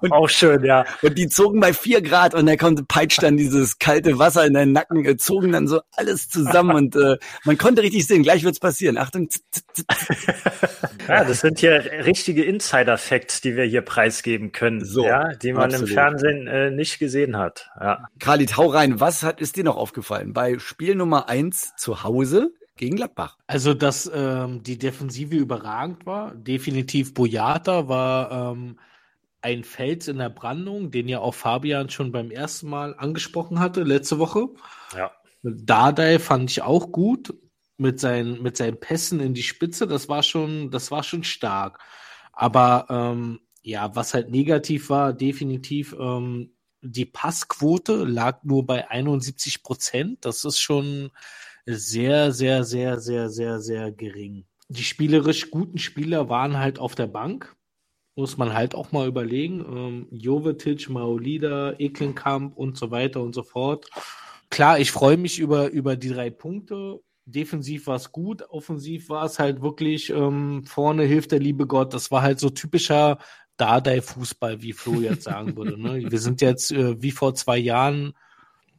und, 0.00 0.12
auch 0.12 0.28
schön, 0.28 0.62
ja. 0.64 0.84
Und 1.00 1.16
die 1.16 1.28
zogen 1.28 1.60
bei 1.60 1.72
vier 1.72 2.02
Grad 2.02 2.34
und 2.34 2.44
da 2.44 2.56
kommt 2.56 2.86
peitscht 2.88 3.22
dann 3.22 3.38
dieses 3.38 3.78
kalte 3.78 4.18
Wasser 4.18 4.44
in 4.44 4.52
deinen 4.52 4.72
Nacken, 4.72 5.02
äh, 5.06 5.16
zogen 5.16 5.52
dann 5.52 5.66
so 5.66 5.80
alles 5.92 6.28
zusammen 6.28 6.76
und 6.76 6.94
äh, 6.94 7.16
man 7.44 7.56
konnte 7.56 7.80
richtig 7.82 8.06
sehen, 8.06 8.22
gleich 8.22 8.44
wird's 8.44 8.60
passieren. 8.60 8.98
Achtung. 8.98 9.30
ja, 11.08 11.24
das 11.24 11.40
sind 11.40 11.58
hier 11.58 11.84
richtige 12.04 12.44
Insider-Facts, 12.44 13.40
die 13.40 13.56
wir 13.56 13.64
hier 13.64 13.80
preisgeben 13.80 14.52
können, 14.52 14.84
so, 14.84 15.06
ja, 15.06 15.32
die 15.32 15.54
man 15.54 15.70
absolut. 15.70 15.88
im 15.88 15.94
Fernsehen 15.94 16.46
äh, 16.46 16.70
nicht 16.70 16.98
gesehen 16.98 17.38
hat. 17.38 17.70
Ja. 17.80 18.08
Khalid, 18.18 18.58
hau 18.58 18.66
rein. 18.66 19.00
Was 19.00 19.22
hat, 19.22 19.40
ist 19.40 19.56
dir 19.56 19.64
noch 19.64 19.76
aufgefallen 19.76 20.34
bei 20.34 20.58
Spiel 20.66 20.96
Nummer 20.96 21.28
eins 21.28 21.76
zu 21.76 22.02
Hause 22.02 22.52
gegen 22.74 22.96
Gladbach. 22.96 23.38
Also, 23.46 23.72
dass 23.72 24.10
ähm, 24.12 24.64
die 24.64 24.76
Defensive 24.76 25.36
überragend 25.36 26.06
war. 26.06 26.34
Definitiv 26.34 27.14
Boyata 27.14 27.86
war 27.86 28.52
ähm, 28.52 28.80
ein 29.42 29.62
Fels 29.62 30.08
in 30.08 30.18
der 30.18 30.28
Brandung, 30.28 30.90
den 30.90 31.06
ja 31.06 31.20
auch 31.20 31.34
Fabian 31.34 31.88
schon 31.88 32.10
beim 32.10 32.32
ersten 32.32 32.68
Mal 32.68 32.96
angesprochen 32.98 33.60
hatte, 33.60 33.84
letzte 33.84 34.18
Woche. 34.18 34.48
Ja. 34.96 35.12
Dardai 35.44 36.18
fand 36.18 36.50
ich 36.50 36.62
auch 36.62 36.90
gut 36.90 37.32
mit 37.76 38.00
seinen, 38.00 38.42
mit 38.42 38.56
seinen 38.56 38.80
Pässen 38.80 39.20
in 39.20 39.34
die 39.34 39.44
Spitze. 39.44 39.86
Das 39.86 40.08
war 40.08 40.24
schon, 40.24 40.72
das 40.72 40.90
war 40.90 41.04
schon 41.04 41.22
stark. 41.22 41.78
Aber 42.32 42.86
ähm, 42.90 43.38
ja, 43.62 43.94
was 43.94 44.14
halt 44.14 44.32
negativ 44.32 44.90
war, 44.90 45.12
definitiv 45.12 45.94
ähm, 45.96 46.55
die 46.82 47.04
Passquote 47.04 48.04
lag 48.04 48.42
nur 48.44 48.66
bei 48.66 48.90
71 48.90 49.62
Prozent. 49.62 50.24
Das 50.24 50.44
ist 50.44 50.60
schon 50.60 51.10
sehr, 51.66 52.32
sehr, 52.32 52.64
sehr, 52.64 53.00
sehr, 53.00 53.28
sehr, 53.28 53.60
sehr 53.60 53.92
gering. 53.92 54.44
Die 54.68 54.84
spielerisch 54.84 55.50
guten 55.50 55.78
Spieler 55.78 56.28
waren 56.28 56.58
halt 56.58 56.78
auf 56.78 56.94
der 56.94 57.06
Bank. 57.06 57.56
Muss 58.14 58.36
man 58.36 58.54
halt 58.54 58.74
auch 58.74 58.92
mal 58.92 59.06
überlegen. 59.06 59.60
Ähm, 59.60 60.08
Jovetic, 60.10 60.88
Maolida, 60.88 61.74
Eklenkamp 61.78 62.56
und 62.56 62.76
so 62.76 62.90
weiter 62.90 63.20
und 63.20 63.34
so 63.34 63.42
fort. 63.42 63.88
Klar, 64.50 64.78
ich 64.78 64.90
freue 64.90 65.16
mich 65.16 65.38
über, 65.38 65.70
über 65.70 65.96
die 65.96 66.08
drei 66.10 66.30
Punkte. 66.30 67.00
Defensiv 67.26 67.88
war 67.88 67.96
es 67.96 68.12
gut, 68.12 68.42
offensiv 68.50 69.08
war 69.08 69.24
es 69.24 69.40
halt 69.40 69.60
wirklich 69.60 70.10
ähm, 70.10 70.62
vorne 70.64 71.02
hilft 71.02 71.32
der 71.32 71.40
liebe 71.40 71.66
Gott. 71.66 71.92
Das 71.92 72.12
war 72.12 72.22
halt 72.22 72.38
so 72.38 72.50
typischer 72.50 73.18
Dardai-Fußball, 73.56 74.62
wie 74.62 74.72
Flo 74.72 75.00
jetzt 75.00 75.24
sagen 75.24 75.56
würde. 75.56 75.80
Ne? 75.80 76.04
Wir 76.10 76.18
sind 76.18 76.40
jetzt 76.40 76.72
äh, 76.72 77.00
wie 77.00 77.10
vor 77.10 77.34
zwei 77.34 77.58
Jahren 77.58 78.14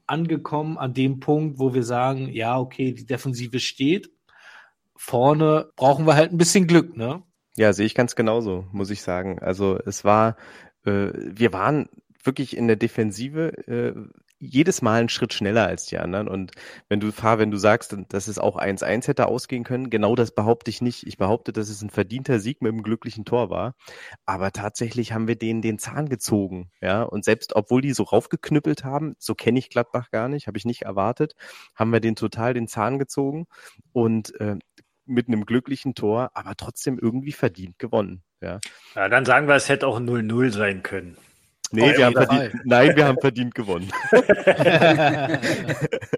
angekommen 0.05 0.77
an 0.77 0.93
dem 0.93 1.19
Punkt, 1.19 1.59
wo 1.59 1.73
wir 1.73 1.83
sagen, 1.83 2.29
ja, 2.29 2.57
okay, 2.57 2.93
die 2.93 3.05
Defensive 3.05 3.59
steht. 3.59 4.09
Vorne 4.95 5.69
brauchen 5.75 6.07
wir 6.07 6.15
halt 6.15 6.31
ein 6.31 6.37
bisschen 6.37 6.65
Glück, 6.65 6.95
ne? 6.95 7.23
Ja, 7.57 7.73
sehe 7.73 7.85
ich 7.85 7.93
ganz 7.93 8.15
genauso, 8.15 8.65
muss 8.71 8.89
ich 8.89 9.01
sagen. 9.01 9.39
Also 9.39 9.77
es 9.85 10.05
war, 10.05 10.37
äh, 10.85 11.09
wir 11.13 11.53
waren 11.53 11.89
wirklich 12.23 12.55
in 12.55 12.67
der 12.67 12.77
Defensive 12.77 13.67
äh, 13.67 13.93
jedes 14.39 14.81
Mal 14.81 14.99
einen 14.99 15.09
Schritt 15.09 15.33
schneller 15.33 15.65
als 15.65 15.85
die 15.85 15.97
anderen. 15.97 16.27
Und 16.27 16.51
wenn 16.89 16.99
du, 16.99 17.11
Fahr, 17.11 17.39
wenn 17.39 17.51
du 17.51 17.57
sagst, 17.57 17.95
dass 18.09 18.27
es 18.27 18.37
auch 18.37 18.57
1-1 18.57 19.07
hätte 19.07 19.27
ausgehen 19.27 19.63
können, 19.63 19.89
genau 19.89 20.15
das 20.15 20.31
behaupte 20.31 20.69
ich 20.69 20.81
nicht. 20.81 21.07
Ich 21.07 21.17
behaupte, 21.17 21.53
dass 21.53 21.69
es 21.69 21.81
ein 21.81 21.89
verdienter 21.89 22.39
Sieg 22.39 22.61
mit 22.61 22.71
einem 22.71 22.83
glücklichen 22.83 23.25
Tor 23.25 23.49
war. 23.49 23.75
Aber 24.25 24.51
tatsächlich 24.51 25.13
haben 25.13 25.27
wir 25.27 25.37
denen 25.37 25.61
den 25.61 25.79
Zahn 25.79 26.09
gezogen. 26.09 26.71
Ja, 26.81 27.03
und 27.03 27.25
selbst 27.25 27.55
obwohl 27.55 27.81
die 27.81 27.93
so 27.93 28.03
raufgeknüppelt 28.03 28.83
haben, 28.83 29.15
so 29.19 29.33
kenne 29.35 29.59
ich 29.59 29.69
Gladbach 29.69 30.11
gar 30.11 30.29
nicht, 30.29 30.47
habe 30.47 30.57
ich 30.57 30.65
nicht 30.65 30.83
erwartet, 30.83 31.33
haben 31.75 31.91
wir 31.91 31.99
den 31.99 32.15
total 32.15 32.53
den 32.53 32.67
Zahn 32.67 32.99
gezogen 32.99 33.47
und 33.93 34.39
äh, 34.39 34.57
mit 35.05 35.27
einem 35.27 35.45
glücklichen 35.45 35.95
Tor, 35.95 36.31
aber 36.33 36.55
trotzdem 36.55 36.99
irgendwie 36.99 37.31
verdient 37.31 37.79
gewonnen. 37.79 38.23
Ja. 38.41 38.59
ja, 38.93 39.09
dann 39.09 39.25
sagen 39.25 39.47
wir, 39.47 39.55
es 39.55 39.69
hätte 39.69 39.87
auch 39.87 39.99
0-0 39.99 40.51
sein 40.51 40.83
können. 40.83 41.17
Nee, 41.71 41.91
oh, 41.93 41.97
wir 41.97 42.05
haben 42.05 42.13
verdient, 42.13 42.61
nein, 42.63 42.95
wir 42.95 43.05
haben 43.05 43.19
verdient 43.19 43.53
gewonnen. 43.53 43.91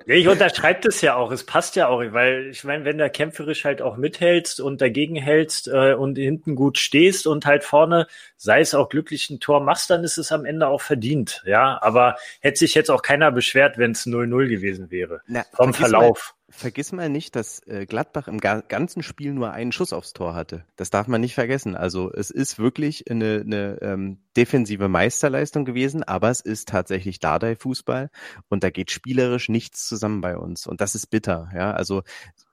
ich 0.05 0.27
unterschreibe 0.27 0.81
das 0.81 1.01
ja 1.01 1.15
auch. 1.15 1.31
Es 1.31 1.43
passt 1.43 1.75
ja 1.75 1.87
auch, 1.87 2.03
weil 2.11 2.49
ich 2.51 2.63
meine, 2.63 2.85
wenn 2.85 2.99
du 2.99 3.09
kämpferisch 3.09 3.65
halt 3.65 3.81
auch 3.81 3.97
mithältst 3.97 4.61
und 4.61 4.79
dagegen 4.79 5.15
hältst 5.15 5.67
äh, 5.67 5.93
und 5.93 6.17
hinten 6.17 6.55
gut 6.55 6.77
stehst 6.77 7.25
und 7.25 7.47
halt 7.47 7.63
vorne, 7.63 8.05
sei 8.37 8.59
es 8.59 8.75
auch 8.75 8.89
glücklich 8.89 9.29
ein 9.31 9.39
Tor 9.39 9.61
machst, 9.61 9.89
dann 9.89 10.03
ist 10.03 10.17
es 10.17 10.31
am 10.31 10.45
Ende 10.45 10.67
auch 10.67 10.81
verdient. 10.81 11.41
Ja, 11.45 11.79
aber 11.81 12.17
hätte 12.41 12.59
sich 12.59 12.75
jetzt 12.75 12.91
auch 12.91 13.01
keiner 13.01 13.31
beschwert, 13.31 13.79
wenn 13.79 13.91
es 13.91 14.05
0-0 14.05 14.47
gewesen 14.47 14.91
wäre. 14.91 15.21
Na, 15.25 15.45
vom 15.53 15.73
Verlauf. 15.73 16.35
Vergiss 16.49 16.91
mal 16.91 17.09
nicht, 17.09 17.35
dass 17.35 17.65
äh, 17.67 17.85
Gladbach 17.85 18.27
im 18.27 18.39
ga 18.39 18.61
ganzen 18.61 19.03
Spiel 19.03 19.33
nur 19.33 19.51
einen 19.51 19.71
Schuss 19.71 19.93
aufs 19.93 20.13
Tor 20.13 20.33
hatte. 20.33 20.65
Das 20.75 20.89
darf 20.89 21.07
man 21.07 21.21
nicht 21.21 21.35
vergessen. 21.35 21.75
Also 21.75 22.11
es 22.11 22.29
ist 22.29 22.57
wirklich 22.57 23.09
eine, 23.09 23.43
eine 23.45 23.77
ähm, 23.81 24.17
defensive 24.35 24.87
Meisterleistung 24.87 25.65
gewesen, 25.65 26.03
aber 26.03 26.29
es 26.29 26.41
ist 26.41 26.69
tatsächlich 26.69 27.19
Dardai-Fußball 27.19 28.09
und 28.49 28.63
da 28.63 28.69
geht 28.69 28.91
spielerisch 28.91 29.49
nichts 29.49 29.87
zusammen 29.87 30.21
bei 30.21 30.37
uns 30.37 30.65
und 30.65 30.81
das 30.81 30.95
ist 30.95 31.07
bitter. 31.07 31.49
Ja, 31.53 31.71
also 31.71 32.03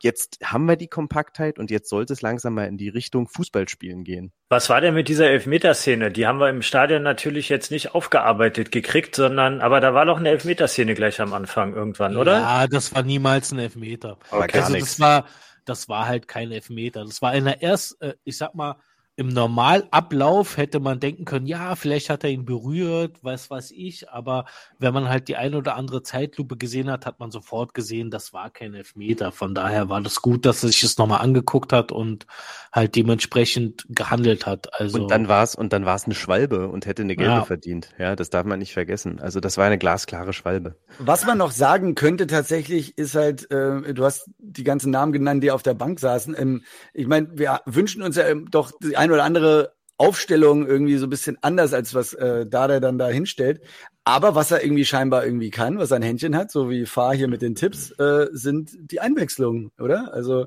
jetzt 0.00 0.38
haben 0.44 0.66
wir 0.66 0.76
die 0.76 0.88
Kompaktheit 0.88 1.58
und 1.58 1.70
jetzt 1.70 1.88
sollte 1.88 2.12
es 2.12 2.22
langsam 2.22 2.54
mal 2.54 2.66
in 2.66 2.78
die 2.78 2.88
Richtung 2.88 3.28
Fußballspielen 3.28 4.04
gehen. 4.04 4.32
Was 4.48 4.68
war 4.68 4.80
denn 4.80 4.94
mit 4.94 5.08
dieser 5.08 5.28
Elfmeterszene? 5.28 6.10
Die 6.12 6.26
haben 6.26 6.38
wir 6.38 6.48
im 6.48 6.62
Stadion 6.62 7.02
natürlich 7.02 7.48
jetzt 7.48 7.70
nicht 7.70 7.94
aufgearbeitet 7.94 8.72
gekriegt, 8.72 9.14
sondern 9.14 9.60
aber 9.60 9.80
da 9.80 9.94
war 9.94 10.04
doch 10.04 10.18
eine 10.18 10.28
Elfmeterszene 10.30 10.94
gleich 10.94 11.20
am 11.20 11.32
Anfang 11.32 11.74
irgendwann, 11.74 12.16
oder? 12.16 12.38
Ja, 12.38 12.66
das 12.66 12.94
war 12.94 13.02
niemals 13.02 13.52
ein 13.52 13.58
Elfmeter. 13.58 13.85
Aber 14.30 14.46
gar 14.46 14.64
also 14.64 14.78
das 14.78 15.00
war, 15.00 15.26
das 15.64 15.88
war 15.88 16.06
halt 16.06 16.28
kein 16.28 16.52
Elfmeter. 16.52 17.04
Das 17.04 17.22
war 17.22 17.34
in 17.34 17.44
der 17.44 17.62
erst, 17.62 18.00
äh, 18.02 18.14
ich 18.24 18.36
sag 18.36 18.54
mal, 18.54 18.76
im 19.16 19.28
Normalablauf 19.28 20.58
hätte 20.58 20.78
man 20.78 21.00
denken 21.00 21.24
können, 21.24 21.46
ja, 21.46 21.74
vielleicht 21.74 22.10
hat 22.10 22.22
er 22.22 22.30
ihn 22.30 22.44
berührt, 22.44 23.24
weiß 23.24 23.48
was 23.50 23.70
ich, 23.70 24.10
aber 24.10 24.44
wenn 24.78 24.92
man 24.92 25.08
halt 25.08 25.28
die 25.28 25.36
eine 25.36 25.56
oder 25.56 25.74
andere 25.76 26.02
Zeitlupe 26.02 26.56
gesehen 26.58 26.90
hat, 26.90 27.06
hat 27.06 27.18
man 27.18 27.30
sofort 27.30 27.72
gesehen, 27.72 28.10
das 28.10 28.34
war 28.34 28.50
kein 28.50 28.74
Elfmeter. 28.74 29.32
Von 29.32 29.54
daher 29.54 29.88
war 29.88 30.02
das 30.02 30.20
gut, 30.20 30.44
dass 30.44 30.62
er 30.62 30.68
sich 30.68 30.82
das 30.82 30.98
nochmal 30.98 31.22
angeguckt 31.22 31.72
hat 31.72 31.92
und 31.92 32.26
halt 32.72 32.94
dementsprechend 32.94 33.86
gehandelt 33.88 34.44
hat. 34.44 34.78
Also 34.78 35.02
Und 35.02 35.10
dann 35.10 35.28
war 35.28 35.42
es 35.42 35.54
und 35.54 35.72
dann 35.72 35.86
war 35.86 35.96
es 35.96 36.04
eine 36.04 36.14
Schwalbe 36.14 36.68
und 36.68 36.84
hätte 36.84 37.02
eine 37.02 37.16
gelbe 37.16 37.32
Ja. 37.32 37.42
verdient. 37.42 37.94
Ja, 37.98 38.16
das 38.16 38.28
darf 38.28 38.44
man 38.44 38.58
nicht 38.58 38.74
vergessen. 38.74 39.18
Also 39.18 39.40
das 39.40 39.56
war 39.56 39.64
eine 39.64 39.78
glasklare 39.78 40.34
Schwalbe. 40.34 40.76
Was 40.98 41.24
man 41.26 41.38
noch 41.38 41.50
sagen 41.52 41.94
könnte 41.94 42.26
tatsächlich, 42.26 42.96
ist 42.98 43.14
halt, 43.14 43.50
äh, 43.50 43.94
du 43.94 44.04
hast 44.04 44.30
die 44.38 44.64
ganzen 44.64 44.90
Namen 44.90 45.12
genannt, 45.12 45.42
die 45.42 45.50
auf 45.50 45.62
der 45.62 45.74
Bank 45.74 46.00
saßen. 46.00 46.34
Ähm, 46.38 46.62
ich 46.92 47.06
meine, 47.06 47.28
wir 47.32 47.60
wünschen 47.66 48.02
uns 48.02 48.16
ja 48.16 48.26
ähm, 48.26 48.50
doch 48.50 48.72
die 48.82 48.96
ein 49.06 49.12
oder 49.12 49.24
andere 49.24 49.72
Aufstellung 49.98 50.66
irgendwie 50.66 50.96
so 50.96 51.06
ein 51.06 51.10
bisschen 51.10 51.38
anders, 51.40 51.72
als 51.72 51.94
was 51.94 52.12
äh, 52.12 52.46
Dada 52.46 52.80
dann 52.80 52.98
da 52.98 53.08
hinstellt. 53.08 53.60
Aber 54.04 54.34
was 54.34 54.50
er 54.50 54.62
irgendwie 54.62 54.84
scheinbar 54.84 55.24
irgendwie 55.24 55.50
kann, 55.50 55.78
was 55.78 55.90
er 55.90 55.96
ein 55.96 56.02
Händchen 56.02 56.36
hat, 56.36 56.50
so 56.50 56.68
wie 56.68 56.86
Fahr 56.86 57.14
hier 57.14 57.28
mit 57.28 57.42
den 57.42 57.54
Tipps, 57.54 57.92
äh, 57.92 58.26
sind 58.32 58.72
die 58.78 59.00
Einwechslungen, 59.00 59.70
oder? 59.78 60.12
Also 60.12 60.46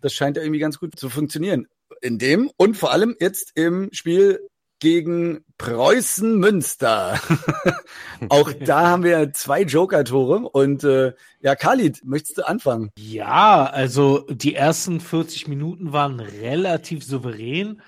das 0.00 0.14
scheint 0.14 0.36
ja 0.36 0.42
irgendwie 0.42 0.60
ganz 0.60 0.78
gut 0.78 0.98
zu 0.98 1.08
funktionieren. 1.08 1.66
In 2.00 2.18
dem 2.18 2.50
und 2.56 2.76
vor 2.76 2.92
allem 2.92 3.16
jetzt 3.20 3.52
im 3.54 3.88
Spiel 3.92 4.40
gegen 4.78 5.44
Preußen 5.58 6.38
Münster. 6.38 7.18
Auch 8.28 8.52
da 8.60 8.88
haben 8.88 9.04
wir 9.04 9.32
zwei 9.32 9.62
Joker-Tore 9.62 10.48
und 10.50 10.84
äh, 10.84 11.14
ja, 11.40 11.54
Khalid, 11.54 12.00
möchtest 12.04 12.38
du 12.38 12.46
anfangen? 12.46 12.90
Ja, 12.98 13.66
also 13.66 14.26
die 14.28 14.54
ersten 14.54 15.00
40 15.00 15.48
Minuten 15.48 15.92
waren 15.92 16.20
relativ 16.20 17.04
souverän. 17.04 17.80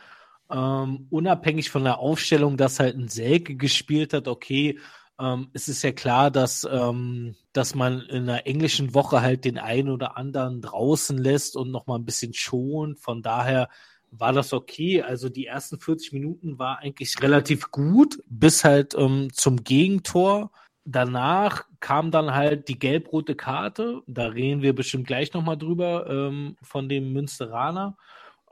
Ähm, 0.51 1.07
unabhängig 1.11 1.71
von 1.71 1.85
der 1.85 1.99
Aufstellung, 1.99 2.57
dass 2.57 2.81
halt 2.81 2.97
ein 2.97 3.09
Selke 3.09 3.57
gespielt 3.57 4.15
hat, 4.15 4.29
okay, 4.29 4.79
ähm, 5.21 5.49
es 5.53 5.69
ist 5.69 5.83
ja 5.83 5.93
klar, 5.93 6.31
dass, 6.31 6.67
ähm, 6.71 7.35
dass 7.53 7.75
man 7.75 8.01
in 8.03 8.29
einer 8.29 8.47
englischen 8.47 8.95
Woche 8.95 9.21
halt 9.21 9.45
den 9.45 9.59
einen 9.59 9.91
oder 9.91 10.17
anderen 10.17 10.63
draußen 10.63 11.19
lässt 11.19 11.57
und 11.57 11.71
nochmal 11.71 11.99
ein 11.99 12.05
bisschen 12.05 12.35
schont. 12.35 13.01
Von 13.01 13.23
daher 13.23 13.69
war 14.11 14.33
das 14.33 14.53
okay. 14.53 15.03
Also 15.03 15.29
die 15.29 15.47
ersten 15.47 15.81
40 15.81 16.13
Minuten 16.13 16.59
war 16.59 16.79
eigentlich 16.79 17.21
relativ 17.21 17.71
gut, 17.71 18.23
bis 18.29 18.65
halt 18.65 18.95
ähm, 18.97 19.29
zum 19.33 19.65
Gegentor. 19.65 20.51
Danach 20.85 21.65
kam 21.81 22.11
dann 22.11 22.35
halt 22.35 22.69
die 22.69 22.79
gelb-rote 22.79 23.35
Karte. 23.35 24.03
Da 24.07 24.29
reden 24.29 24.63
wir 24.63 24.75
bestimmt 24.75 25.07
gleich 25.07 25.33
nochmal 25.35 25.59
drüber 25.59 26.07
ähm, 26.09 26.57
von 26.63 26.89
dem 26.89 27.13
Münsteraner. 27.13 27.97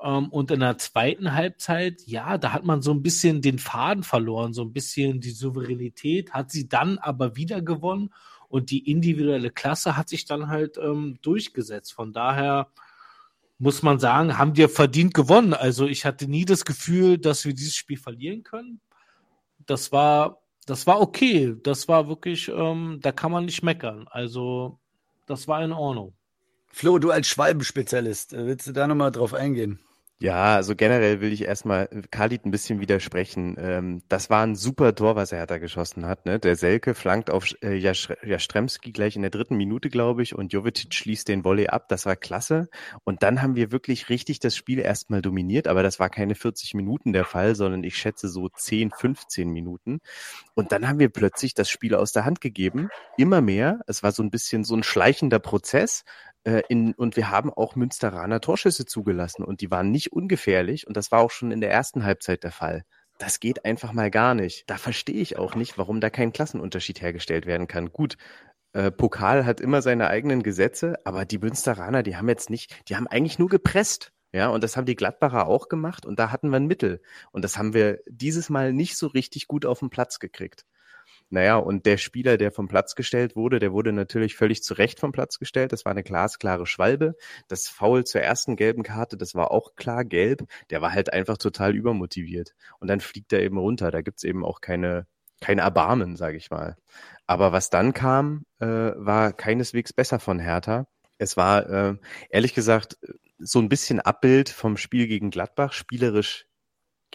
Ähm, 0.03 0.29
und 0.29 0.50
in 0.50 0.61
der 0.61 0.79
zweiten 0.79 1.33
Halbzeit, 1.33 2.03
ja, 2.07 2.38
da 2.38 2.53
hat 2.53 2.65
man 2.65 2.83
so 2.83 2.93
ein 2.93 3.03
bisschen 3.03 3.43
den 3.43 3.59
Faden 3.59 4.03
verloren, 4.03 4.53
so 4.53 4.62
ein 4.62 4.73
bisschen 4.73 5.21
die 5.21 5.31
Souveränität, 5.31 6.33
hat 6.33 6.50
sie 6.50 6.69
dann 6.69 6.99
aber 6.99 7.37
wieder 7.37 7.62
gewonnen 7.62 8.11
und 8.49 8.71
die 8.71 8.91
individuelle 8.91 9.50
Klasse 9.50 9.97
hat 9.97 10.09
sich 10.09 10.25
dann 10.25 10.49
halt 10.49 10.79
ähm, 10.79 11.19
durchgesetzt. 11.23 11.93
Von 11.93 12.12
daher 12.12 12.69
muss 13.59 13.83
man 13.83 13.99
sagen, 13.99 14.38
haben 14.38 14.57
wir 14.57 14.69
verdient 14.69 15.15
gewonnen. 15.15 15.55
Also 15.55 15.87
ich 15.87 16.05
hatte 16.05 16.29
nie 16.29 16.45
das 16.45 16.65
Gefühl, 16.65 17.19
dass 17.19 17.45
wir 17.45 17.55
dieses 17.55 17.75
Spiel 17.75 17.97
verlieren 17.97 18.43
können. 18.43 18.81
Das 19.67 19.93
war, 19.93 20.43
das 20.67 20.87
war 20.87 21.00
okay. 21.00 21.57
Das 21.62 21.88
war 21.88 22.09
wirklich, 22.09 22.49
ähm, 22.49 22.99
da 23.03 23.12
kann 23.12 23.33
man 23.33 23.47
nicht 23.47 23.62
meckern. 23.62 24.07
Also 24.11 24.79
das 25.26 25.49
war 25.49 25.65
in 25.65 25.73
Ordnung. 25.73 26.15
Flo, 26.69 26.99
du 26.99 27.11
als 27.11 27.26
Schwalbenspezialist, 27.29 28.35
äh, 28.35 28.47
willst 28.47 28.67
du 28.67 28.73
da 28.73 28.87
nochmal 28.87 29.11
drauf 29.11 29.33
eingehen? 29.33 29.81
Ja, 30.18 30.54
also 30.54 30.75
generell 30.75 31.20
will 31.20 31.30
ich 31.30 31.42
erstmal 31.42 31.88
Khalid 32.11 32.46
ein 32.46 32.50
bisschen 32.50 32.80
widersprechen. 32.80 33.54
Ähm, 33.58 34.02
das 34.08 34.30
war 34.30 34.46
ein 34.46 34.56
super 34.56 34.94
Tor, 34.94 35.14
was 35.14 35.30
er 35.30 35.46
da 35.46 35.58
geschossen 35.58 36.06
hat. 36.06 36.25
Ne? 36.25 36.38
Der 36.38 36.56
Selke 36.56 36.94
flankt 36.94 37.28
auf 37.28 37.54
äh, 37.62 37.75
Jastremski 37.76 38.92
gleich 38.92 39.16
in 39.16 39.20
der 39.20 39.30
dritten 39.30 39.58
Minute, 39.58 39.90
glaube 39.90 40.23
ich, 40.23 40.35
und 40.35 40.54
Jovetic 40.54 40.94
schließt 40.94 41.28
den 41.28 41.44
Volley 41.44 41.66
ab. 41.66 41.88
Das 41.90 42.06
war 42.06 42.16
klasse. 42.16 42.70
Und 43.04 43.23
dann 43.23 43.42
haben 43.42 43.56
wir 43.56 43.73
wirklich 43.73 44.08
richtig 44.08 44.40
das 44.40 44.56
Spiel 44.56 44.78
erstmal 44.78 45.20
dominiert, 45.20 45.68
aber 45.68 45.82
das 45.82 46.00
war 46.00 46.08
keine 46.08 46.35
40 46.35 46.73
Minuten 46.73 47.12
der 47.12 47.26
Fall, 47.26 47.54
sondern 47.54 47.85
ich 47.85 47.99
schätze 47.99 48.30
so 48.30 48.49
10, 48.49 48.92
15 48.92 49.50
Minuten. 49.50 49.99
Und 50.54 50.73
dann 50.73 50.88
haben 50.88 50.99
wir 50.99 51.11
plötzlich 51.11 51.52
das 51.52 51.68
Spiel 51.68 51.94
aus 51.94 52.12
der 52.12 52.25
Hand 52.25 52.40
gegeben. 52.40 52.88
Immer 53.18 53.42
mehr. 53.42 53.80
Es 53.87 54.02
war 54.02 54.12
so 54.12 54.23
ein 54.23 54.30
bisschen 54.30 54.64
so 54.64 54.76
ein 54.76 54.82
schleichender 54.82 55.40
Prozess. 55.40 56.04
Äh, 56.47 56.62
in, 56.69 56.95
und 56.95 57.17
wir 57.17 57.31
haben 57.31 57.53
auch 57.53 57.75
Münsteraner 57.75 58.41
Torschüsse 58.41 58.87
zugelassen 58.87 59.43
und 59.45 59.61
die 59.61 59.71
waren 59.73 59.91
nicht 59.91 60.12
ungefährlich 60.12 60.87
und 60.87 60.97
das 60.97 61.11
war 61.11 61.21
auch 61.21 61.33
schon 61.33 61.50
in 61.50 61.61
der 61.61 61.73
ersten 61.73 62.05
Halbzeit 62.05 62.45
der 62.45 62.53
Fall. 62.53 62.85
Das 63.19 63.41
geht 63.41 63.65
einfach 63.65 63.93
mal 63.93 64.11
gar 64.11 64.35
nicht. 64.35 64.71
Da 64.71 64.76
verstehe 64.76 65.17
ich 65.21 65.38
auch 65.38 65.57
nicht, 65.57 65.76
warum 65.76 66.00
da 66.00 66.09
kein 66.09 66.33
Klassenunterschied 66.33 67.00
hergestellt 67.00 67.47
werden 67.47 67.67
kann. 67.67 67.91
Gut, 67.91 68.17
äh, 68.75 68.93
Pokal 68.93 69.45
hat 69.45 69.61
immer 69.61 69.83
seine 69.83 70.09
eigenen 70.09 70.45
Gesetze, 70.45 70.95
aber 71.05 71.25
die 71.25 71.38
Münsteraner, 71.38 72.05
die 72.05 72.17
haben 72.17 72.29
jetzt 72.29 72.49
nicht, 72.49 72.88
die 72.88 72.95
haben 72.95 73.09
eigentlich 73.09 73.41
nur 73.41 73.49
gepresst. 73.49 74.12
Ja, 74.33 74.49
und 74.49 74.62
das 74.62 74.76
haben 74.76 74.87
die 74.87 74.97
Gladbacher 74.97 75.47
auch 75.49 75.69
gemacht 75.69 76.07
und 76.07 76.19
da 76.19 76.31
hatten 76.31 76.50
wir 76.50 76.59
ein 76.59 76.67
Mittel. 76.67 77.00
Und 77.33 77.43
das 77.43 77.59
haben 77.59 77.75
wir 77.75 78.00
dieses 78.07 78.50
Mal 78.50 78.73
nicht 78.73 78.97
so 78.97 79.09
richtig 79.09 79.49
gut 79.49 79.67
auf 79.67 79.81
den 79.81 79.91
Platz 79.91 80.21
gekriegt. 80.21 80.65
Naja, 81.30 81.56
und 81.56 81.87
der 81.87 81.97
Spieler, 81.97 82.37
der 82.37 82.52
vom 82.52 82.68
Platz 82.68 82.95
gestellt 82.95 83.35
wurde, 83.35 83.59
der 83.59 83.73
wurde 83.73 83.92
natürlich 83.92 84.37
völlig 84.37 84.62
zu 84.62 84.75
Recht 84.75 85.00
vom 85.00 85.11
Platz 85.12 85.38
gestellt. 85.38 85.73
Das 85.73 85.85
war 85.85 85.92
eine 85.92 86.04
glasklare 86.04 86.66
Schwalbe. 86.66 87.16
Das 87.49 87.68
Foul 87.68 88.04
zur 88.04 88.21
ersten 88.21 88.54
gelben 88.54 88.85
Karte, 88.85 89.16
das 89.16 89.35
war 89.35 89.50
auch 89.50 89.75
klar 89.75 90.04
gelb. 90.04 90.45
Der 90.71 90.83
war 90.83 90.92
halt 90.92 91.12
einfach 91.12 91.37
total 91.37 91.75
übermotiviert. 91.75 92.54
Und 92.78 92.88
dann 92.88 93.00
fliegt 93.00 93.33
er 93.33 93.42
eben 93.42 93.59
runter. 93.59 93.90
Da 93.90 94.02
gibt's 94.02 94.23
eben 94.23 94.45
auch 94.45 94.61
keine, 94.61 95.06
kein 95.40 95.59
Erbarmen, 95.59 96.16
sage 96.16 96.37
ich 96.37 96.50
mal. 96.50 96.76
Aber 97.26 97.52
was 97.52 97.71
dann 97.71 97.92
kam, 97.92 98.45
äh, 98.61 98.66
war 98.66 99.33
keineswegs 99.33 99.92
besser 99.92 100.21
von 100.21 100.38
Hertha. 100.38 100.87
Es 101.18 101.37
war, 101.37 101.68
äh, 101.68 101.97
ehrlich 102.30 102.54
gesagt, 102.54 102.99
so 103.38 103.59
ein 103.59 103.68
bisschen 103.68 104.00
Abbild 104.00 104.49
vom 104.49 104.76
Spiel 104.76 105.09
gegen 105.09 105.30
Gladbach, 105.30 105.73
spielerisch 105.73 106.46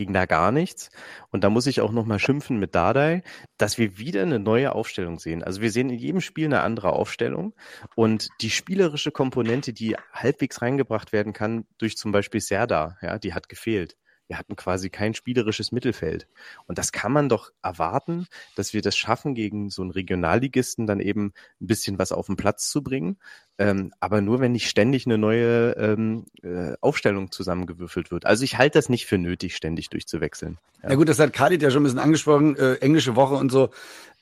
ging 0.02 0.14
da 0.14 0.26
gar 0.26 0.52
nichts. 0.52 0.90
Und 1.30 1.44
da 1.44 1.50
muss 1.50 1.68
ich 1.68 1.80
auch 1.82 1.92
nochmal 1.92 2.18
schimpfen 2.18 2.58
mit 2.60 2.74
Dardai, 2.74 3.22
dass 3.58 3.78
wir 3.78 4.00
wieder 4.00 4.24
eine 4.24 4.40
neue 4.40 4.74
Aufstellung 4.74 5.20
sehen. 5.20 5.44
Also 5.44 5.62
wir 5.62 5.72
sehen 5.72 5.92
in 5.92 6.00
jedem 6.00 6.22
Spiel 6.22 6.46
eine 6.46 6.62
andere 6.62 6.94
Aufstellung 6.94 7.54
und 7.96 8.30
die 8.42 8.50
spielerische 8.50 9.12
Komponente, 9.12 9.74
die 9.74 9.96
halbwegs 10.12 10.62
reingebracht 10.62 11.14
werden 11.14 11.34
kann 11.34 11.66
durch 11.78 11.98
zum 11.98 12.12
Beispiel 12.12 12.42
Serda, 12.42 12.98
ja, 13.02 13.20
die 13.20 13.34
hat 13.34 13.48
gefehlt. 13.48 13.96
Wir 14.32 14.38
hatten 14.38 14.56
quasi 14.56 14.90
kein 14.90 15.14
spielerisches 15.14 15.74
Mittelfeld. 15.74 16.26
Und 16.66 16.78
das 16.78 16.94
kann 16.94 17.12
man 17.12 17.28
doch 17.28 17.52
erwarten, 17.62 18.28
dass 18.56 18.74
wir 18.74 18.82
das 18.82 18.96
schaffen, 18.96 19.36
gegen 19.36 19.70
so 19.70 19.82
einen 19.82 19.92
Regionalligisten 19.92 20.88
dann 20.88 21.02
eben 21.02 21.34
ein 21.60 21.68
bisschen 21.68 22.00
was 22.00 22.14
auf 22.14 22.28
den 22.28 22.38
Platz 22.38 22.70
zu 22.70 22.82
bringen. 22.82 23.18
Ähm, 23.58 23.92
aber 24.00 24.22
nur, 24.22 24.40
wenn 24.40 24.54
nicht 24.54 24.70
ständig 24.70 25.06
eine 25.06 25.18
neue 25.18 25.72
ähm, 25.72 26.28
äh, 26.44 26.76
Aufstellung 26.80 27.30
zusammengewürfelt 27.30 28.10
wird. 28.10 28.26
Also 28.26 28.46
ich 28.46 28.58
halte 28.58 28.80
das 28.80 28.88
nicht 28.88 29.06
für 29.06 29.18
nötig, 29.18 29.54
ständig 29.54 29.90
durchzuwechseln. 29.90 30.60
Ja, 30.82 30.92
ja 30.92 30.96
gut, 30.96 31.10
das 31.10 31.20
hat 31.20 31.34
Khalid 31.34 31.62
ja 31.62 31.70
schon 31.70 31.82
ein 31.82 31.84
bisschen 31.84 32.00
angesprochen, 32.00 32.56
äh, 32.56 32.76
englische 32.76 33.18
Woche 33.18 33.34
und 33.36 33.52
so. 33.52 33.70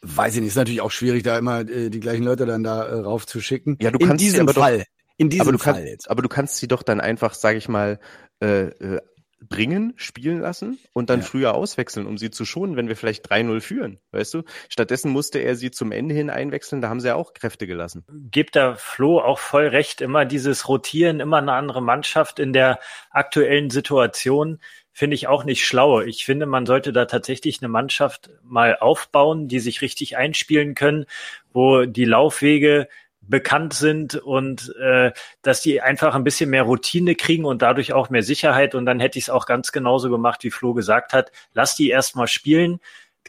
Weiß 0.01 0.33
ich 0.33 0.39
nicht, 0.41 0.49
ist 0.49 0.55
natürlich 0.55 0.81
auch 0.81 0.89
schwierig, 0.89 1.21
da 1.21 1.37
immer 1.37 1.59
äh, 1.69 1.91
die 1.91 1.99
gleichen 1.99 2.23
Leute 2.23 2.47
dann 2.47 2.63
da 2.63 2.83
äh, 2.87 2.95
raufzuschicken. 2.95 3.77
Ja, 3.79 3.91
du 3.91 3.99
in 3.99 4.07
kannst 4.07 4.23
sie 4.23 4.31
diesem 4.31 4.47
aber 4.47 4.53
doch- 4.53 4.63
Fall. 4.63 4.85
in 5.17 5.29
diesem 5.29 5.41
aber 5.43 5.51
du 5.51 5.59
Fall 5.59 5.73
kannst, 5.75 5.87
jetzt. 5.87 6.09
aber 6.09 6.23
du 6.23 6.29
kannst 6.29 6.55
sie 6.57 6.67
doch 6.67 6.81
dann 6.81 6.99
einfach, 6.99 7.35
sage 7.35 7.59
ich 7.59 7.69
mal, 7.69 7.99
äh, 8.41 8.69
äh, 8.69 9.01
bringen, 9.47 9.93
spielen 9.95 10.39
lassen 10.39 10.79
und 10.93 11.09
dann 11.09 11.19
Ja. 11.19 11.25
früher 11.25 11.53
auswechseln, 11.53 12.07
um 12.07 12.17
sie 12.17 12.31
zu 12.31 12.45
schonen, 12.45 12.75
wenn 12.75 12.87
wir 12.87 12.95
vielleicht 12.95 13.29
3-0 13.29 13.61
führen, 13.61 13.99
weißt 14.11 14.33
du? 14.33 14.43
Stattdessen 14.67 15.11
musste 15.11 15.39
er 15.39 15.55
sie 15.55 15.71
zum 15.71 15.91
Ende 15.91 16.13
hin 16.13 16.29
einwechseln, 16.29 16.81
da 16.81 16.89
haben 16.89 16.99
sie 16.99 17.07
ja 17.07 17.15
auch 17.15 17.33
Kräfte 17.33 17.67
gelassen. 17.67 18.05
gibt 18.31 18.55
da 18.55 18.75
Flo 18.75 19.19
auch 19.19 19.39
voll 19.39 19.67
recht. 19.67 20.01
Immer 20.01 20.25
dieses 20.25 20.67
Rotieren, 20.67 21.19
immer 21.19 21.37
eine 21.37 21.53
andere 21.53 21.81
Mannschaft 21.81 22.39
in 22.39 22.53
der 22.53 22.79
aktuellen 23.11 23.69
Situation 23.69 24.59
finde 24.91 25.15
ich 25.15 25.27
auch 25.27 25.45
nicht 25.45 25.65
schlau. 25.65 26.01
Ich 26.01 26.25
finde, 26.25 26.45
man 26.45 26.65
sollte 26.65 26.91
da 26.91 27.05
tatsächlich 27.05 27.61
eine 27.61 27.69
Mannschaft 27.69 28.31
mal 28.43 28.75
aufbauen, 28.77 29.47
die 29.47 29.59
sich 29.59 29.81
richtig 29.81 30.17
einspielen 30.17 30.75
können, 30.75 31.05
wo 31.53 31.85
die 31.85 32.03
Laufwege 32.03 32.89
bekannt 33.29 33.73
sind 33.73 34.15
und 34.15 34.75
äh, 34.77 35.11
dass 35.41 35.61
die 35.61 35.81
einfach 35.81 36.15
ein 36.15 36.23
bisschen 36.23 36.49
mehr 36.49 36.63
Routine 36.63 37.15
kriegen 37.15 37.45
und 37.45 37.61
dadurch 37.61 37.93
auch 37.93 38.09
mehr 38.09 38.23
Sicherheit. 38.23 38.75
Und 38.75 38.85
dann 38.85 38.99
hätte 38.99 39.17
ich 39.19 39.25
es 39.25 39.29
auch 39.29 39.45
ganz 39.45 39.71
genauso 39.71 40.09
gemacht, 40.09 40.43
wie 40.43 40.51
Flo 40.51 40.73
gesagt 40.73 41.13
hat. 41.13 41.31
Lass 41.53 41.75
die 41.75 41.89
erstmal 41.89 42.27
spielen, 42.27 42.79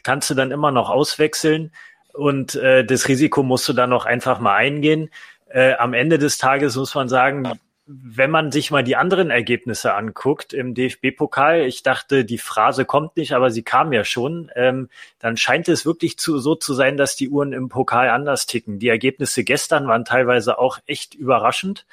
kannst 0.03 0.29
du 0.29 0.33
dann 0.33 0.51
immer 0.51 0.71
noch 0.71 0.89
auswechseln 0.89 1.71
und 2.13 2.55
äh, 2.55 2.83
das 2.83 3.07
Risiko 3.07 3.43
musst 3.43 3.69
du 3.69 3.73
dann 3.73 3.89
noch 3.89 4.05
einfach 4.05 4.39
mal 4.39 4.55
eingehen. 4.55 5.09
Äh, 5.49 5.73
am 5.73 5.93
Ende 5.93 6.17
des 6.17 6.37
Tages 6.37 6.75
muss 6.75 6.95
man 6.95 7.07
sagen, 7.07 7.59
wenn 8.03 8.31
man 8.31 8.51
sich 8.51 8.71
mal 8.71 8.83
die 8.83 8.95
anderen 8.95 9.29
Ergebnisse 9.29 9.93
anguckt 9.93 10.53
im 10.53 10.73
DFB-Pokal, 10.73 11.61
ich 11.61 11.83
dachte, 11.83 12.23
die 12.25 12.37
Phrase 12.37 12.85
kommt 12.85 13.17
nicht, 13.17 13.33
aber 13.33 13.51
sie 13.51 13.63
kam 13.63 13.91
ja 13.91 14.03
schon, 14.03 14.51
ähm, 14.55 14.89
dann 15.19 15.37
scheint 15.37 15.67
es 15.67 15.85
wirklich 15.85 16.17
zu, 16.17 16.39
so 16.39 16.55
zu 16.55 16.73
sein, 16.73 16.97
dass 16.97 17.15
die 17.15 17.29
Uhren 17.29 17.53
im 17.53 17.69
Pokal 17.69 18.09
anders 18.09 18.45
ticken. 18.45 18.79
Die 18.79 18.89
Ergebnisse 18.89 19.43
gestern 19.43 19.87
waren 19.87 20.05
teilweise 20.05 20.59
auch 20.59 20.79
echt 20.85 21.15
überraschend. 21.15 21.85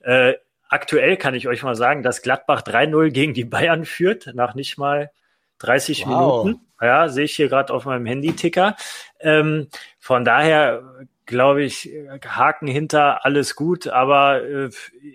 Äh, 0.00 0.34
aktuell 0.68 1.16
kann 1.16 1.34
ich 1.34 1.48
euch 1.48 1.62
mal 1.62 1.74
sagen, 1.74 2.02
dass 2.02 2.22
Gladbach 2.22 2.62
3-0 2.62 3.10
gegen 3.10 3.34
die 3.34 3.44
Bayern 3.44 3.84
führt, 3.84 4.30
nach 4.34 4.54
nicht 4.54 4.78
mal 4.78 5.10
30 5.58 6.06
wow. 6.06 6.44
Minuten. 6.44 6.66
Ja, 6.80 7.08
sehe 7.08 7.24
ich 7.24 7.36
hier 7.36 7.48
gerade 7.48 7.72
auf 7.74 7.84
meinem 7.84 8.06
Handy-Ticker. 8.06 8.76
Ähm, 9.20 9.68
von 9.98 10.24
daher 10.24 10.82
glaube 11.30 11.62
ich, 11.62 11.88
Haken 12.26 12.66
hinter, 12.66 13.24
alles 13.24 13.56
gut, 13.56 13.88
aber 13.88 14.42
äh, 14.42 14.70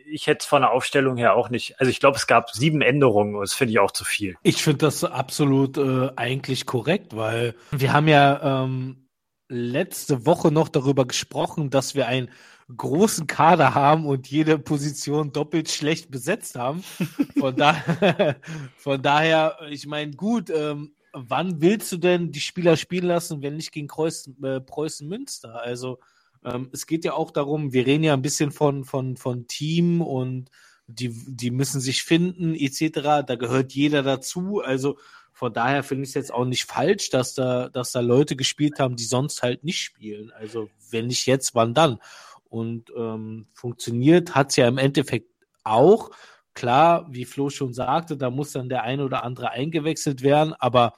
ich 0.08 0.26
hätte 0.26 0.40
es 0.40 0.46
von 0.46 0.64
der 0.64 0.72
Aufstellung 0.72 1.18
her 1.18 1.36
auch 1.36 1.50
nicht. 1.50 1.80
Also 1.80 1.92
ich 1.92 2.00
glaube, 2.00 2.18
es 2.18 2.26
gab 2.26 2.50
sieben 2.50 2.82
Änderungen 2.82 3.36
und 3.36 3.42
das 3.42 3.54
finde 3.54 3.74
ich 3.74 3.80
auch 3.80 3.92
zu 3.92 4.04
viel. 4.04 4.36
Ich 4.42 4.64
finde 4.64 4.80
das 4.80 5.04
absolut 5.04 5.78
äh, 5.78 6.10
eigentlich 6.16 6.66
korrekt, 6.66 7.16
weil 7.16 7.54
wir 7.72 7.94
haben 7.94 8.08
ja 8.08 8.64
ähm, 8.64 9.10
letzte 9.48 10.26
Woche 10.26 10.52
noch 10.52 10.70
darüber 10.70 11.06
gesprochen, 11.06 11.70
dass 11.70 11.94
wir 11.94 12.08
einen 12.08 12.32
großen 12.76 13.28
Kader 13.28 13.76
haben 13.76 14.08
und 14.08 14.28
jede 14.28 14.58
Position 14.58 15.32
doppelt 15.32 15.70
schlecht 15.70 16.10
besetzt 16.10 16.56
haben. 16.56 16.84
Von, 17.38 17.56
da, 17.56 17.76
von 18.78 19.02
daher, 19.02 19.58
ich 19.70 19.86
meine, 19.86 20.12
gut, 20.12 20.50
ähm, 20.50 20.96
wann 21.16 21.62
willst 21.62 21.92
du 21.92 21.98
denn 21.98 22.32
die 22.32 22.42
Spieler 22.42 22.76
spielen 22.76 23.08
lassen, 23.08 23.42
wenn 23.42 23.56
nicht 23.56 23.72
gegen 23.72 23.88
Kreuz, 23.88 24.30
äh, 24.44 24.60
Preußen 24.60 25.08
Münster? 25.08 25.62
Also 25.62 26.00
ähm, 26.44 26.70
es 26.74 26.86
geht 26.86 27.06
ja 27.06 27.14
auch 27.14 27.32
darum, 27.32 27.74
wir 27.74 27.86
reden 27.86 28.04
ja 28.04 28.14
ein 28.14 28.22
bisschen 28.22 28.52
von, 28.52 28.84
von, 28.84 29.16
von 29.16 29.48
Team 29.48 30.02
und 30.02 30.52
die, 30.88 31.10
die 31.28 31.52
müssen 31.52 31.82
sich 31.82 32.04
finden, 32.04 32.54
etc. 32.54 33.26
Da 33.26 33.36
gehört 33.36 33.74
jeder 33.74 34.04
dazu. 34.04 34.62
Also 34.62 34.98
von 35.32 35.54
daher 35.54 35.84
finde 35.84 36.04
ich 36.04 36.10
es 36.10 36.16
jetzt 36.16 36.34
auch 36.34 36.46
nicht 36.46 36.66
falsch, 36.66 37.10
dass 37.10 37.34
da, 37.34 37.70
dass 37.70 37.92
da 37.92 38.02
Leute 38.02 38.36
gespielt 38.36 38.80
haben, 38.80 38.96
die 38.96 39.06
sonst 39.06 39.42
halt 39.42 39.64
nicht 39.64 39.80
spielen. 39.80 40.32
Also 40.32 40.70
wenn 40.92 41.08
nicht 41.08 41.26
jetzt, 41.26 41.56
wann 41.56 41.74
dann? 41.74 42.00
Und 42.50 42.92
ähm, 42.96 43.48
funktioniert 43.54 44.36
hat 44.36 44.52
es 44.52 44.58
ja 44.58 44.68
im 44.68 44.78
Endeffekt 44.78 45.30
auch. 45.64 46.12
Klar, 46.56 47.06
wie 47.10 47.26
Flo 47.26 47.50
schon 47.50 47.74
sagte, 47.74 48.18
da 48.18 48.30
muss 48.30 48.54
dann 48.54 48.70
der 48.70 48.84
eine 48.84 49.06
oder 49.06 49.24
andere 49.24 49.52
eingewechselt 49.52 50.24
werden, 50.24 50.54
aber 50.54 50.94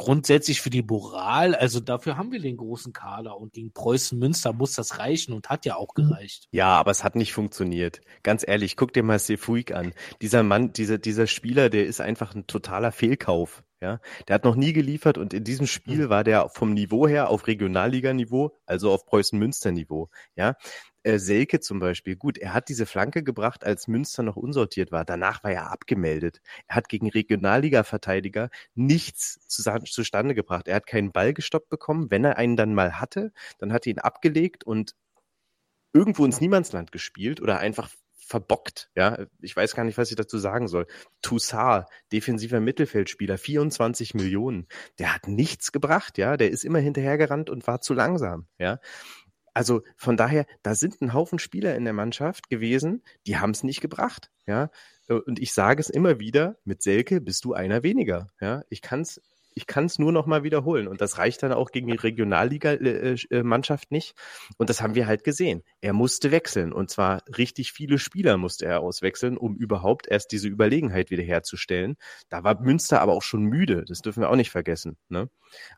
grundsätzlich 0.00 0.62
für 0.62 0.70
die 0.70 0.82
Moral, 0.82 1.54
also 1.54 1.78
dafür 1.78 2.16
haben 2.16 2.32
wir 2.32 2.40
den 2.40 2.56
großen 2.56 2.94
Kader 2.94 3.36
und 3.36 3.52
gegen 3.52 3.70
Preußen 3.72 4.18
Münster 4.18 4.54
muss 4.54 4.72
das 4.72 4.98
reichen 4.98 5.34
und 5.34 5.50
hat 5.50 5.66
ja 5.66 5.76
auch 5.76 5.94
mhm. 5.94 6.08
gereicht. 6.08 6.48
Ja, 6.52 6.68
aber 6.68 6.90
es 6.90 7.04
hat 7.04 7.16
nicht 7.16 7.34
funktioniert. 7.34 8.00
Ganz 8.22 8.42
ehrlich, 8.46 8.76
guck 8.76 8.94
dir 8.94 9.02
mal 9.02 9.18
Sefuig 9.18 9.74
an. 9.74 9.92
Dieser 10.22 10.42
Mann, 10.42 10.72
dieser, 10.72 10.96
dieser 10.96 11.26
Spieler, 11.26 11.68
der 11.68 11.84
ist 11.84 12.00
einfach 12.00 12.34
ein 12.34 12.46
totaler 12.46 12.92
Fehlkauf. 12.92 13.62
Ja, 13.82 13.98
der 14.28 14.34
hat 14.34 14.44
noch 14.44 14.56
nie 14.56 14.74
geliefert 14.74 15.16
und 15.16 15.32
in 15.32 15.42
diesem 15.42 15.66
Spiel 15.66 16.06
mhm. 16.06 16.08
war 16.10 16.22
der 16.22 16.50
vom 16.50 16.74
Niveau 16.74 17.08
her 17.08 17.30
auf 17.30 17.46
Regionalliganiveau, 17.46 18.54
also 18.66 18.90
auf 18.92 19.06
Preußen-Münster-Niveau. 19.06 20.10
Ja, 20.36 20.54
äh, 21.02 21.18
Selke 21.18 21.60
zum 21.60 21.80
Beispiel, 21.80 22.16
gut, 22.16 22.38
er 22.38 22.52
hat 22.54 22.68
diese 22.68 22.86
Flanke 22.86 23.22
gebracht, 23.22 23.64
als 23.64 23.88
Münster 23.88 24.22
noch 24.22 24.36
unsortiert 24.36 24.92
war. 24.92 25.04
Danach 25.04 25.42
war 25.44 25.52
er 25.52 25.70
abgemeldet. 25.70 26.40
Er 26.66 26.76
hat 26.76 26.88
gegen 26.88 27.08
Regionalliga-Verteidiger 27.08 28.50
nichts 28.74 29.40
zustande 29.48 30.34
gebracht. 30.34 30.68
Er 30.68 30.76
hat 30.76 30.86
keinen 30.86 31.12
Ball 31.12 31.34
gestoppt 31.34 31.68
bekommen. 31.70 32.10
Wenn 32.10 32.24
er 32.24 32.36
einen 32.36 32.56
dann 32.56 32.74
mal 32.74 33.00
hatte, 33.00 33.32
dann 33.58 33.72
hat 33.72 33.86
er 33.86 33.92
ihn 33.92 33.98
abgelegt 33.98 34.64
und 34.64 34.94
irgendwo 35.92 36.24
ins 36.24 36.40
Niemandsland 36.40 36.92
gespielt 36.92 37.40
oder 37.40 37.58
einfach 37.58 37.90
verbockt. 38.30 38.90
Ja, 38.94 39.26
ich 39.40 39.56
weiß 39.56 39.74
gar 39.74 39.84
nicht, 39.84 39.98
was 39.98 40.10
ich 40.10 40.16
dazu 40.16 40.38
sagen 40.38 40.68
soll. 40.68 40.86
Toussaint, 41.20 41.86
defensiver 42.12 42.60
Mittelfeldspieler, 42.60 43.38
24 43.38 44.14
Millionen. 44.14 44.68
Der 44.98 45.14
hat 45.14 45.26
nichts 45.26 45.72
gebracht, 45.72 46.16
ja. 46.16 46.36
Der 46.36 46.50
ist 46.50 46.64
immer 46.64 46.78
hinterhergerannt 46.78 47.50
und 47.50 47.66
war 47.66 47.80
zu 47.80 47.92
langsam, 47.92 48.46
ja. 48.58 48.78
Also 49.54 49.82
von 49.96 50.16
daher, 50.16 50.46
da 50.62 50.74
sind 50.74 51.00
ein 51.00 51.12
Haufen 51.12 51.38
Spieler 51.38 51.74
in 51.74 51.84
der 51.84 51.92
Mannschaft 51.92 52.48
gewesen, 52.48 53.02
die 53.26 53.38
haben 53.38 53.50
es 53.50 53.62
nicht 53.64 53.80
gebracht, 53.80 54.30
ja. 54.46 54.70
Und 55.08 55.40
ich 55.40 55.52
sage 55.52 55.80
es 55.80 55.90
immer 55.90 56.20
wieder, 56.20 56.56
mit 56.64 56.82
Selke 56.82 57.20
bist 57.20 57.44
du 57.44 57.52
einer 57.52 57.82
weniger, 57.82 58.28
ja. 58.40 58.62
Ich 58.68 58.82
kann 58.82 59.00
es 59.00 59.20
ich 59.54 59.66
kann 59.66 59.86
es 59.86 59.98
nur 59.98 60.12
noch 60.12 60.26
mal 60.26 60.42
wiederholen. 60.42 60.88
Und 60.88 61.00
das 61.00 61.18
reicht 61.18 61.42
dann 61.42 61.52
auch 61.52 61.70
gegen 61.70 61.88
die 61.88 61.96
Regionalliga-Mannschaft 61.96 63.84
äh, 63.84 63.86
äh, 63.86 63.94
nicht. 63.94 64.14
Und 64.56 64.70
das 64.70 64.80
haben 64.80 64.94
wir 64.94 65.06
halt 65.06 65.24
gesehen. 65.24 65.62
Er 65.80 65.92
musste 65.92 66.30
wechseln. 66.30 66.72
Und 66.72 66.90
zwar 66.90 67.22
richtig 67.36 67.72
viele 67.72 67.98
Spieler 67.98 68.36
musste 68.36 68.66
er 68.66 68.80
auswechseln, 68.80 69.36
um 69.36 69.56
überhaupt 69.56 70.06
erst 70.08 70.32
diese 70.32 70.48
Überlegenheit 70.48 71.10
wiederherzustellen. 71.10 71.96
Da 72.28 72.44
war 72.44 72.60
Münster 72.60 73.00
aber 73.00 73.12
auch 73.12 73.22
schon 73.22 73.42
müde. 73.44 73.84
Das 73.86 74.00
dürfen 74.00 74.22
wir 74.22 74.30
auch 74.30 74.36
nicht 74.36 74.50
vergessen. 74.50 74.96
Ne? 75.08 75.28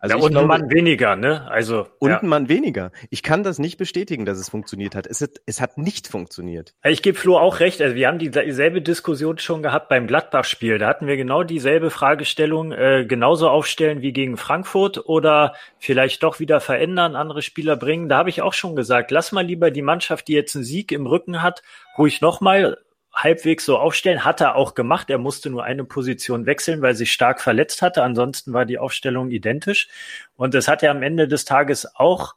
Also 0.00 0.16
ja, 0.16 0.22
und 0.22 0.30
glaube, 0.32 0.52
ein 0.52 0.60
Mann 0.60 0.70
weniger, 0.70 1.16
ne? 1.16 1.50
Also. 1.50 1.86
Und 1.98 2.10
ja. 2.10 2.20
ein 2.20 2.28
Mann 2.28 2.48
weniger. 2.48 2.92
Ich 3.10 3.22
kann 3.22 3.42
das 3.42 3.58
nicht 3.58 3.78
bestätigen, 3.78 4.24
dass 4.24 4.38
es 4.38 4.48
funktioniert 4.48 4.94
hat. 4.94 5.06
Es 5.06 5.20
hat, 5.20 5.40
es 5.46 5.60
hat 5.60 5.78
nicht 5.78 6.08
funktioniert. 6.08 6.74
Ich 6.84 7.02
gebe 7.02 7.18
Flo 7.18 7.38
auch 7.38 7.60
recht. 7.60 7.80
Also 7.80 7.94
wir 7.94 8.08
haben 8.08 8.18
dieselbe 8.18 8.82
Diskussion 8.82 9.38
schon 9.38 9.62
gehabt 9.62 9.88
beim 9.88 10.06
Gladbach-Spiel. 10.06 10.78
Da 10.78 10.88
hatten 10.88 11.06
wir 11.06 11.16
genau 11.16 11.42
dieselbe 11.42 11.90
Fragestellung, 11.90 12.72
äh, 12.72 13.06
genauso 13.06 13.48
aufstellen 13.62 14.02
wie 14.02 14.12
gegen 14.12 14.36
Frankfurt 14.36 15.06
oder 15.06 15.54
vielleicht 15.78 16.24
doch 16.24 16.40
wieder 16.40 16.60
verändern, 16.60 17.14
andere 17.14 17.42
Spieler 17.42 17.76
bringen. 17.76 18.08
Da 18.08 18.16
habe 18.16 18.28
ich 18.28 18.42
auch 18.42 18.54
schon 18.54 18.74
gesagt, 18.74 19.12
lass 19.12 19.30
mal 19.30 19.46
lieber 19.46 19.70
die 19.70 19.82
Mannschaft, 19.82 20.26
die 20.26 20.32
jetzt 20.32 20.56
einen 20.56 20.64
Sieg 20.64 20.90
im 20.90 21.06
Rücken 21.06 21.42
hat, 21.42 21.62
ruhig 21.96 22.20
nochmal 22.20 22.78
halbwegs 23.14 23.64
so 23.64 23.78
aufstellen. 23.78 24.24
Hat 24.24 24.40
er 24.40 24.56
auch 24.56 24.74
gemacht. 24.74 25.10
Er 25.10 25.18
musste 25.18 25.48
nur 25.48 25.62
eine 25.62 25.84
Position 25.84 26.44
wechseln, 26.44 26.82
weil 26.82 26.96
sich 26.96 27.12
stark 27.12 27.40
verletzt 27.40 27.82
hatte. 27.82 28.02
Ansonsten 28.02 28.52
war 28.52 28.64
die 28.64 28.78
Aufstellung 28.78 29.30
identisch. 29.30 29.86
Und 30.34 30.56
es 30.56 30.66
hat 30.66 30.82
ja 30.82 30.90
am 30.90 31.04
Ende 31.04 31.28
des 31.28 31.44
Tages 31.44 31.94
auch, 31.94 32.34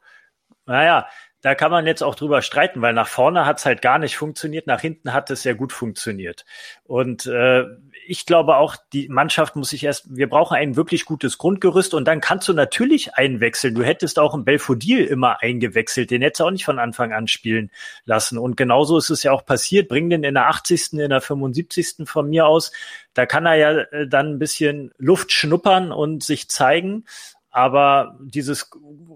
naja, 0.64 1.08
da 1.42 1.54
kann 1.54 1.70
man 1.70 1.86
jetzt 1.86 2.02
auch 2.02 2.14
drüber 2.14 2.42
streiten, 2.42 2.82
weil 2.82 2.92
nach 2.92 3.08
vorne 3.08 3.46
hat 3.46 3.58
es 3.58 3.66
halt 3.66 3.82
gar 3.82 3.98
nicht 3.98 4.16
funktioniert, 4.16 4.66
nach 4.66 4.80
hinten 4.80 5.12
hat 5.12 5.30
es 5.30 5.42
sehr 5.42 5.54
gut 5.54 5.72
funktioniert. 5.72 6.44
Und 6.84 7.26
äh, 7.26 7.64
ich 8.06 8.24
glaube 8.24 8.56
auch, 8.56 8.76
die 8.92 9.08
Mannschaft 9.08 9.56
muss 9.56 9.70
sich 9.70 9.84
erst, 9.84 10.16
wir 10.16 10.28
brauchen 10.28 10.56
ein 10.56 10.76
wirklich 10.76 11.04
gutes 11.04 11.38
Grundgerüst 11.38 11.92
und 11.94 12.06
dann 12.06 12.20
kannst 12.20 12.48
du 12.48 12.52
natürlich 12.52 13.14
einwechseln. 13.14 13.74
Du 13.74 13.82
hättest 13.82 14.18
auch 14.18 14.32
einen 14.32 14.44
Belfodil 14.44 15.04
immer 15.04 15.42
eingewechselt, 15.42 16.10
den 16.10 16.22
hättest 16.22 16.40
du 16.40 16.44
auch 16.44 16.50
nicht 16.50 16.64
von 16.64 16.78
Anfang 16.78 17.12
an 17.12 17.28
spielen 17.28 17.70
lassen. 18.04 18.38
Und 18.38 18.56
genauso 18.56 18.96
ist 18.96 19.10
es 19.10 19.22
ja 19.22 19.32
auch 19.32 19.44
passiert. 19.44 19.88
Bring 19.88 20.08
den 20.08 20.24
in 20.24 20.34
der 20.34 20.48
80., 20.48 20.94
in 20.94 21.10
der 21.10 21.20
75. 21.20 22.08
von 22.08 22.28
mir 22.28 22.46
aus. 22.46 22.72
Da 23.12 23.26
kann 23.26 23.46
er 23.46 23.54
ja 23.56 23.72
äh, 23.72 24.08
dann 24.08 24.34
ein 24.34 24.38
bisschen 24.38 24.92
Luft 24.98 25.32
schnuppern 25.32 25.92
und 25.92 26.22
sich 26.22 26.48
zeigen. 26.48 27.04
Aber 27.50 28.18
dieses 28.20 28.70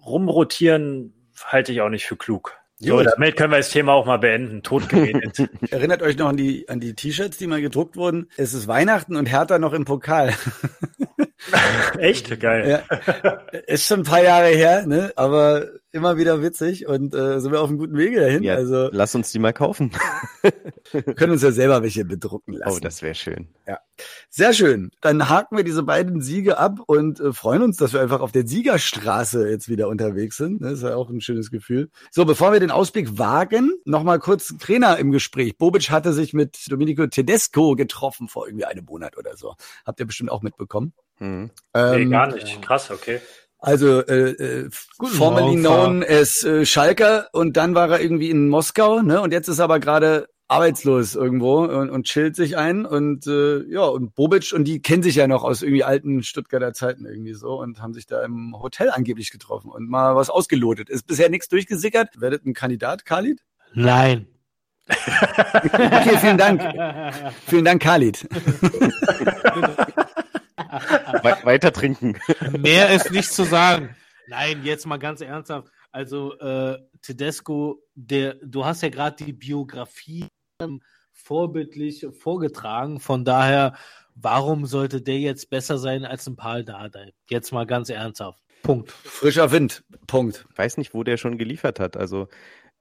Rumrotieren 0.07 1.13
halte 1.47 1.73
ich 1.73 1.81
auch 1.81 1.89
nicht 1.89 2.07
für 2.07 2.17
klug. 2.17 2.57
So, 2.83 3.03
damit 3.03 3.37
können 3.37 3.53
wir 3.53 3.59
das 3.59 3.69
Thema 3.69 3.93
auch 3.93 4.07
mal 4.07 4.19
beenden. 4.19 4.63
Tot 4.63 4.89
geredet. 4.89 5.51
Erinnert 5.71 6.01
euch 6.03 6.17
noch 6.17 6.29
an 6.29 6.39
die, 6.39 6.67
an 6.71 6.81
die 6.81 6.95
T-Shirts, 6.95 7.37
die 7.37 7.47
mal 7.47 7.61
gedruckt 7.61 7.97
wurden? 7.97 8.31
Es 8.39 8.55
ist 8.55 8.69
Weihnachten 8.69 9.17
und 9.17 9.27
Hertha 9.27 9.59
noch 9.59 9.75
im 9.75 9.85
Pokal. 9.85 10.33
Echt? 11.99 12.41
Geil. 12.41 12.83
Ja. 12.89 13.61
Ist 13.67 13.87
schon 13.87 14.01
ein 14.01 14.05
paar 14.05 14.23
Jahre 14.23 14.49
her, 14.49 14.87
ne? 14.87 15.13
Aber 15.17 15.69
immer 15.93 16.17
wieder 16.17 16.43
witzig 16.43 16.87
und 16.87 17.15
äh, 17.15 17.41
sind 17.41 17.51
wir 17.51 17.61
auf 17.61 17.69
einem 17.69 17.79
guten 17.79 17.97
Wege 17.97 18.21
dahin. 18.21 18.43
Ja, 18.43 18.55
also 18.55 18.89
lass 18.93 19.15
uns 19.15 19.33
die 19.33 19.39
mal 19.39 19.53
kaufen. 19.53 19.91
wir 20.93 21.03
können 21.15 21.33
uns 21.33 21.43
ja 21.43 21.51
selber 21.51 21.83
welche 21.83 22.05
bedrucken 22.05 22.55
lassen. 22.55 22.77
Oh, 22.77 22.81
das 22.81 23.03
wäre 23.03 23.15
schön. 23.15 23.49
Ja, 23.67 23.79
sehr 24.29 24.53
schön. 24.53 24.91
Dann 25.01 25.29
haken 25.29 25.57
wir 25.57 25.65
diese 25.65 25.83
beiden 25.83 26.21
Siege 26.21 26.59
ab 26.59 26.79
und 26.87 27.19
äh, 27.21 27.33
freuen 27.33 27.63
uns, 27.63 27.77
dass 27.77 27.93
wir 27.93 28.01
einfach 28.01 28.21
auf 28.21 28.33
der 28.33 28.47
Siegerstraße 28.47 29.49
jetzt 29.49 29.69
wieder 29.69 29.89
unterwegs 29.89 30.37
sind. 30.37 30.63
Das 30.63 30.75
ist 30.75 30.83
ja 30.83 30.95
auch 30.95 31.11
ein 31.11 31.21
schönes 31.21 31.51
Gefühl. 31.51 31.91
So, 32.11 32.25
bevor 32.25 32.53
wir 32.53 32.61
den 32.61 32.71
Ausblick 32.71 33.19
wagen, 33.19 33.73
nochmal 33.85 34.21
kurz 34.21 34.55
Trainer 34.59 34.99
im 34.99 35.11
Gespräch. 35.11 35.59
Bobic 35.59 35.91
hatte 35.91 36.13
sich 36.13 36.35
mit 36.35 36.71
Domenico 36.71 37.07
Tedesco 37.07 37.75
getroffen 37.75 38.29
vor 38.29 38.47
irgendwie 38.47 38.65
einem 38.65 38.85
Monat 38.85 39.17
oder 39.17 39.37
so. 39.37 39.55
Habt 39.85 39.99
ihr 39.99 40.07
bestimmt 40.07 40.31
auch 40.31 40.43
mitbekommen. 40.43 40.93
Mhm. 41.21 41.51
Ähm, 41.75 41.99
nee, 41.99 42.07
gar 42.07 42.33
nicht. 42.33 42.61
Krass, 42.63 42.91
okay. 42.91 43.21
Also 43.59 44.01
äh, 44.01 44.31
äh, 44.31 44.71
formerly 44.97 45.57
known 45.57 46.03
as 46.03 46.43
äh, 46.45 46.65
Schalker 46.65 47.29
und 47.33 47.59
dann 47.59 47.75
war 47.75 47.91
er 47.91 48.01
irgendwie 48.01 48.31
in 48.31 48.49
Moskau, 48.49 49.03
ne? 49.03 49.21
Und 49.21 49.33
jetzt 49.33 49.49
ist 49.49 49.59
er 49.59 49.65
aber 49.65 49.81
gerade 49.81 50.29
arbeitslos 50.49 51.15
irgendwo 51.15 51.59
und, 51.65 51.91
und 51.91 52.07
chillt 52.07 52.37
sich 52.37 52.57
ein 52.57 52.87
und 52.87 53.27
äh, 53.27 53.63
ja 53.71 53.83
und 53.83 54.15
Bobic 54.15 54.53
und 54.55 54.65
die 54.65 54.81
kennen 54.81 55.03
sich 55.03 55.15
ja 55.15 55.29
noch 55.29 55.45
aus 55.45 55.63
irgendwie 55.63 55.85
alten 55.85 56.23
Stuttgarter 56.23 56.73
Zeiten 56.73 57.05
irgendwie 57.05 57.35
so 57.35 57.61
und 57.61 57.83
haben 57.83 57.93
sich 57.93 58.07
da 58.07 58.25
im 58.25 58.59
Hotel 58.61 58.91
angeblich 58.91 59.31
getroffen 59.31 59.71
und 59.71 59.91
mal 59.91 60.17
was 60.17 60.31
ausgelotet. 60.31 60.89
Ist 60.89 61.07
bisher 61.07 61.29
nichts 61.29 61.49
durchgesickert. 61.49 62.21
Werdet 62.21 62.47
ein 62.47 62.55
Kandidat, 62.55 63.05
Khalid? 63.05 63.43
Nein. 63.75 64.27
okay, 64.89 66.19
vielen 66.19 66.39
Dank. 66.39 66.63
Vielen 67.47 67.65
Dank, 67.65 67.83
Khalid. 67.83 68.27
We 71.23 71.45
weiter 71.45 71.73
trinken. 71.73 72.17
Mehr 72.59 72.91
ist 72.91 73.11
nicht 73.11 73.33
zu 73.33 73.45
sagen. 73.45 73.95
Nein, 74.29 74.63
jetzt 74.65 74.87
mal 74.87 74.99
ganz 74.99 75.21
ernsthaft. 75.21 75.69
Also 75.93 76.39
äh, 76.39 76.79
Tedesco, 77.03 77.83
der, 77.95 78.35
du 78.43 78.65
hast 78.65 78.83
ja 78.83 78.89
gerade 78.89 79.25
die 79.25 79.33
Biografie 79.33 80.27
vorbildlich 81.13 82.07
vorgetragen. 82.19 83.01
Von 83.01 83.25
daher, 83.25 83.75
warum 84.15 84.67
sollte 84.67 85.03
der 85.03 85.19
jetzt 85.19 85.51
besser 85.51 85.79
sein 85.79 86.05
als 86.05 86.27
ein 86.27 86.37
Paul 86.37 86.65
Dardai? 86.65 87.13
Jetzt 87.29 87.53
mal 87.53 87.67
ganz 87.67 87.89
ernsthaft. 87.89 88.41
Punkt. 88.63 88.91
Frischer 88.91 89.51
Wind. 89.53 89.83
Punkt. 90.07 90.47
Ich 90.53 90.59
weiß 90.59 90.77
nicht, 90.77 90.95
wo 90.95 91.03
der 91.03 91.17
schon 91.17 91.39
geliefert 91.39 91.81
hat. 91.81 91.97
Also 91.97 92.29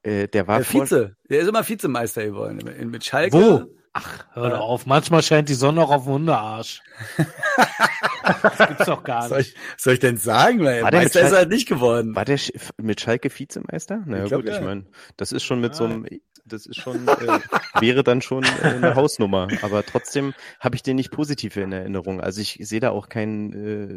äh, 0.04 0.28
der 0.28 0.47
war 0.47 0.58
der 0.58 0.65
Vize. 0.65 1.15
Der 1.30 1.39
ist 1.39 1.47
immer 1.47 1.67
Vizemeister 1.67 2.25
geworden 2.25 2.89
mit 2.91 3.04
Schalke. 3.06 3.38
Wo? 3.38 3.79
Ach, 3.93 4.25
hör 4.34 4.49
doch 4.52 4.60
auf. 4.60 4.86
Manchmal 4.86 5.23
scheint 5.23 5.49
die 5.49 5.56
Sonne 5.56 5.82
auch 5.82 5.89
auf 5.89 6.04
dem 6.04 6.13
Hundearsch. 6.13 6.82
das 7.17 8.58
gibt's 8.67 8.86
doch 8.86 9.04
gar 9.04 9.21
nicht. 9.21 9.30
Soll 9.30 9.41
ich, 9.41 9.56
soll 9.78 9.93
ich 9.93 9.99
denn 9.99 10.17
sagen? 10.17 10.63
Weil 10.63 10.84
war 10.84 10.91
Meister 10.91 11.21
ist 11.21 11.34
halt 11.34 11.49
nicht 11.49 11.67
geworden. 11.67 12.15
War 12.15 12.25
der 12.25 12.39
mit 12.78 13.02
Schalke 13.02 13.30
Vizemeister? 13.32 14.04
Na 14.06 14.17
naja, 14.17 14.36
gut, 14.36 14.45
ja. 14.45 14.56
ich 14.58 14.62
meine, 14.62 14.86
das 15.17 15.32
ist 15.32 15.43
schon 15.43 15.60
mit 15.60 15.71
ah. 15.71 15.75
so 15.75 15.86
einem, 15.86 16.06
das 16.45 16.65
ist 16.65 16.80
schon, 16.80 17.08
äh, 17.08 17.39
wäre 17.80 18.04
dann 18.04 18.21
schon 18.21 18.43
äh, 18.43 18.67
eine 18.67 18.95
Hausnummer. 18.95 19.47
Aber 19.62 19.84
trotzdem 19.84 20.34
habe 20.60 20.75
ich 20.75 20.84
den 20.84 20.95
nicht 20.95 21.12
positiv 21.12 21.58
in 21.58 21.71
Erinnerung. 21.71 22.21
Also 22.21 22.41
ich 22.41 22.60
sehe 22.62 22.80
da 22.80 22.91
auch 22.91 23.10
keinen 23.10 23.54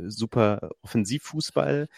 äh, 0.07 0.11
super 0.11 0.71
Offensivfußball. 0.83 1.89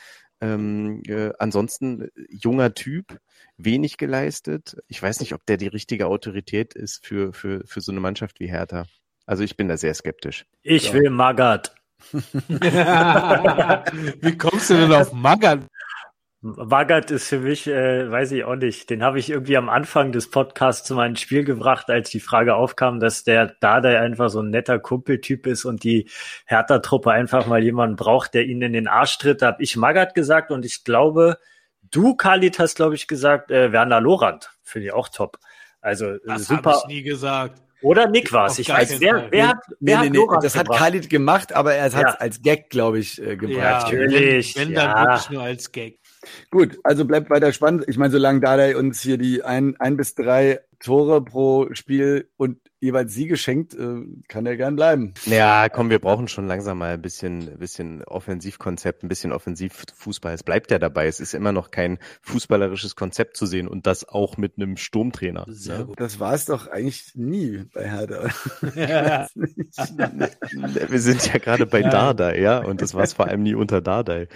Ähm, 0.44 1.02
äh, 1.06 1.30
ansonsten 1.38 2.02
äh, 2.02 2.10
junger 2.28 2.74
Typ, 2.74 3.18
wenig 3.56 3.96
geleistet. 3.96 4.76
Ich 4.88 5.02
weiß 5.02 5.20
nicht, 5.20 5.32
ob 5.32 5.46
der 5.46 5.56
die 5.56 5.68
richtige 5.68 6.06
Autorität 6.06 6.74
ist 6.74 7.06
für, 7.06 7.32
für, 7.32 7.62
für 7.66 7.80
so 7.80 7.92
eine 7.92 8.00
Mannschaft 8.00 8.40
wie 8.40 8.48
Hertha. 8.48 8.84
Also 9.26 9.42
ich 9.42 9.56
bin 9.56 9.68
da 9.68 9.78
sehr 9.78 9.94
skeptisch. 9.94 10.44
Ich 10.62 10.88
ja. 10.88 10.94
will 10.94 11.10
Magath. 11.10 11.74
wie 12.12 12.20
kommst 14.36 14.68
du 14.68 14.74
denn 14.74 14.92
auf 14.92 15.14
Magath? 15.14 15.60
Magath 16.44 17.10
ist 17.10 17.28
für 17.28 17.38
mich, 17.38 17.66
äh, 17.66 18.10
weiß 18.10 18.32
ich 18.32 18.44
auch 18.44 18.56
nicht, 18.56 18.90
den 18.90 19.02
habe 19.02 19.18
ich 19.18 19.30
irgendwie 19.30 19.56
am 19.56 19.70
Anfang 19.70 20.12
des 20.12 20.28
Podcasts 20.28 20.86
zu 20.86 20.94
meinem 20.94 21.16
Spiel 21.16 21.42
gebracht, 21.42 21.88
als 21.88 22.10
die 22.10 22.20
Frage 22.20 22.54
aufkam, 22.54 23.00
dass 23.00 23.24
der 23.24 23.56
Dada 23.60 23.88
einfach 23.88 24.28
so 24.28 24.40
ein 24.40 24.50
netter 24.50 24.78
Kumpeltyp 24.78 25.46
ist 25.46 25.64
und 25.64 25.84
die 25.84 26.10
Hertha-Truppe 26.44 27.10
einfach 27.10 27.46
mal 27.46 27.62
jemanden 27.62 27.96
braucht, 27.96 28.34
der 28.34 28.44
ihnen 28.44 28.60
in 28.60 28.72
den 28.74 28.88
Arsch 28.88 29.16
tritt. 29.16 29.40
Da 29.40 29.46
habe 29.46 29.62
ich 29.62 29.78
Magath 29.78 30.14
gesagt 30.14 30.50
und 30.50 30.66
ich 30.66 30.84
glaube, 30.84 31.38
du, 31.90 32.14
Khalid, 32.14 32.58
hast, 32.58 32.76
glaube 32.76 32.94
ich, 32.94 33.06
gesagt, 33.06 33.50
äh, 33.50 33.72
Werner 33.72 34.02
Lorand. 34.02 34.50
Finde 34.62 34.88
ich 34.88 34.92
auch 34.92 35.08
top. 35.08 35.38
Also 35.80 36.18
das 36.26 36.44
super. 36.44 36.62
Das 36.62 36.82
habe 36.82 36.92
ich 36.92 36.96
nie 36.96 37.02
gesagt. 37.04 37.62
Oder 37.80 38.08
Nick 38.08 38.32
war 38.32 38.46
es. 38.46 38.58
Ich 38.58 38.68
weiß, 38.68 39.00
wer, 39.00 39.28
wer 39.30 39.48
hat, 39.48 39.58
wer 39.80 40.00
nee, 40.00 40.10
nee, 40.10 40.18
nee, 40.18 40.38
Das 40.42 40.56
hat 40.56 40.68
Khalid 40.68 41.08
gemacht, 41.08 41.54
aber 41.54 41.74
er 41.74 41.84
hat 41.84 41.92
es 41.92 42.00
ja. 42.00 42.08
als 42.18 42.42
Gag, 42.42 42.68
glaube 42.68 42.98
ich, 42.98 43.20
äh, 43.20 43.36
gebracht. 43.36 43.56
Ja, 43.58 43.98
natürlich. 43.98 44.56
Wenn, 44.56 44.68
wenn 44.68 44.74
ja. 44.74 44.94
dann 44.94 45.06
wirklich 45.06 45.30
nur 45.30 45.42
als 45.42 45.72
Gag. 45.72 45.98
Gut, 46.50 46.78
also 46.82 47.04
bleibt 47.04 47.30
weiter 47.30 47.52
spannend. 47.52 47.84
Ich 47.88 47.96
meine, 47.96 48.10
solange 48.10 48.40
Dardai 48.40 48.76
uns 48.76 49.00
hier 49.00 49.18
die 49.18 49.42
ein, 49.42 49.76
ein 49.78 49.96
bis 49.96 50.14
drei 50.14 50.60
Tore 50.80 51.22
pro 51.24 51.68
Spiel 51.72 52.28
und 52.36 52.58
jeweils 52.84 53.14
Siege 53.14 53.36
schenkt, 53.36 53.74
äh, 53.74 54.02
kann 54.28 54.46
er 54.46 54.56
gern 54.56 54.76
bleiben. 54.76 55.14
Ja, 55.24 55.68
komm, 55.68 55.90
wir 55.90 55.98
brauchen 55.98 56.28
schon 56.28 56.46
langsam 56.46 56.78
mal 56.78 56.94
ein 56.94 57.02
bisschen, 57.02 57.58
bisschen 57.58 58.04
Offensivkonzept, 58.04 59.02
ein 59.02 59.08
bisschen 59.08 59.32
Offensivfußball. 59.32 60.34
Es 60.34 60.42
bleibt 60.42 60.70
ja 60.70 60.78
dabei. 60.78 61.06
Es 61.06 61.18
ist 61.18 61.34
immer 61.34 61.52
noch 61.52 61.70
kein 61.70 61.98
fußballerisches 62.22 62.94
Konzept 62.94 63.36
zu 63.36 63.46
sehen 63.46 63.66
und 63.66 63.86
das 63.86 64.08
auch 64.08 64.36
mit 64.36 64.56
einem 64.56 64.76
Sturmtrainer. 64.76 65.46
Sehr 65.48 65.78
ne? 65.78 65.86
gut. 65.86 66.00
Das 66.00 66.20
war 66.20 66.34
es 66.34 66.44
doch 66.44 66.68
eigentlich 66.68 67.12
nie 67.14 67.64
bei 67.72 67.90
Hertha. 67.90 68.28
Ja. 68.74 69.26
wir 69.34 71.00
sind 71.00 71.26
ja 71.32 71.38
gerade 71.38 71.66
bei 71.66 71.80
ja. 71.80 71.88
Dardai, 71.88 72.40
ja, 72.40 72.58
und 72.58 72.82
das 72.82 72.94
war 72.94 73.02
es 73.02 73.14
vor 73.14 73.26
allem 73.26 73.42
nie 73.42 73.54
unter 73.54 73.80
Dardai. 73.80 74.28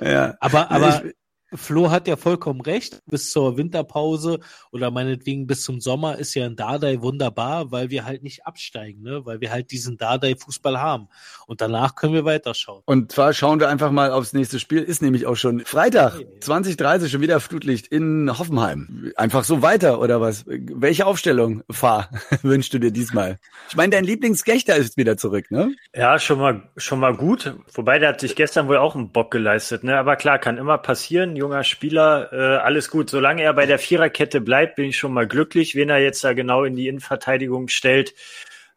Ja. 0.00 0.36
Aber, 0.40 0.70
aber 0.70 1.02
ich, 1.04 1.14
Flo 1.54 1.90
hat 1.90 2.06
ja 2.06 2.16
vollkommen 2.16 2.60
recht. 2.60 3.02
Bis 3.06 3.30
zur 3.30 3.56
Winterpause 3.56 4.40
oder 4.70 4.90
meinetwegen 4.90 5.46
bis 5.46 5.62
zum 5.62 5.80
Sommer 5.80 6.18
ist 6.18 6.34
ja 6.34 6.46
ein 6.46 6.56
Dardai 6.56 7.00
wunderbar, 7.00 7.72
weil 7.72 7.90
wir 7.90 8.04
halt 8.04 8.22
nicht 8.22 8.46
absteigen, 8.46 9.02
ne? 9.02 9.24
weil 9.24 9.40
wir 9.40 9.50
halt 9.50 9.70
diesen 9.70 9.96
Dardai-Fußball 9.96 10.80
haben. 10.80 11.08
Und 11.46 11.60
danach 11.60 11.96
können 11.96 12.14
wir 12.14 12.24
weiterschauen. 12.24 12.82
Und 12.86 13.12
zwar 13.12 13.32
schauen 13.32 13.60
wir 13.60 13.68
einfach 13.68 13.90
mal 13.90 14.12
aufs 14.12 14.32
nächste 14.32 14.60
Spiel. 14.60 14.82
Ist 14.82 15.02
nämlich 15.02 15.26
auch 15.26 15.36
schon 15.36 15.60
Freitag, 15.64 16.20
2030 16.40 17.10
schon 17.10 17.20
wieder 17.20 17.40
Flutlicht 17.40 17.88
in 17.88 18.38
Hoffenheim. 18.38 19.12
Einfach 19.16 19.44
so 19.44 19.62
weiter 19.62 20.00
oder 20.00 20.20
was? 20.20 20.44
Welche 20.46 21.06
Aufstellung, 21.06 21.62
Fahr, 21.70 22.10
wünschst 22.42 22.72
du 22.72 22.78
dir 22.78 22.92
diesmal? 22.92 23.38
Ich 23.68 23.76
meine, 23.76 23.90
dein 23.90 24.04
Lieblingsgechter 24.04 24.76
ist 24.76 24.96
wieder 24.96 25.16
zurück, 25.16 25.50
ne? 25.50 25.74
Ja, 25.94 26.18
schon 26.18 26.38
mal, 26.38 26.62
schon 26.76 27.00
mal 27.00 27.16
gut. 27.16 27.54
Wobei 27.74 27.98
der 27.98 28.10
hat 28.10 28.20
sich 28.20 28.36
gestern 28.36 28.68
wohl 28.68 28.76
auch 28.76 28.94
einen 28.94 29.10
Bock 29.10 29.30
geleistet, 29.30 29.84
ne? 29.84 29.98
Aber 29.98 30.16
klar, 30.16 30.38
kann 30.38 30.58
immer 30.58 30.78
passieren 30.78 31.36
junger 31.40 31.64
Spieler, 31.64 32.32
äh, 32.32 32.58
alles 32.58 32.90
gut. 32.90 33.10
Solange 33.10 33.42
er 33.42 33.54
bei 33.54 33.66
der 33.66 33.78
Viererkette 33.78 34.40
bleibt, 34.40 34.76
bin 34.76 34.84
ich 34.84 34.98
schon 34.98 35.12
mal 35.12 35.26
glücklich. 35.26 35.74
Wen 35.74 35.90
er 35.90 35.98
jetzt 35.98 36.22
da 36.22 36.34
genau 36.34 36.64
in 36.64 36.76
die 36.76 36.86
Innenverteidigung 36.86 37.68
stellt, 37.68 38.14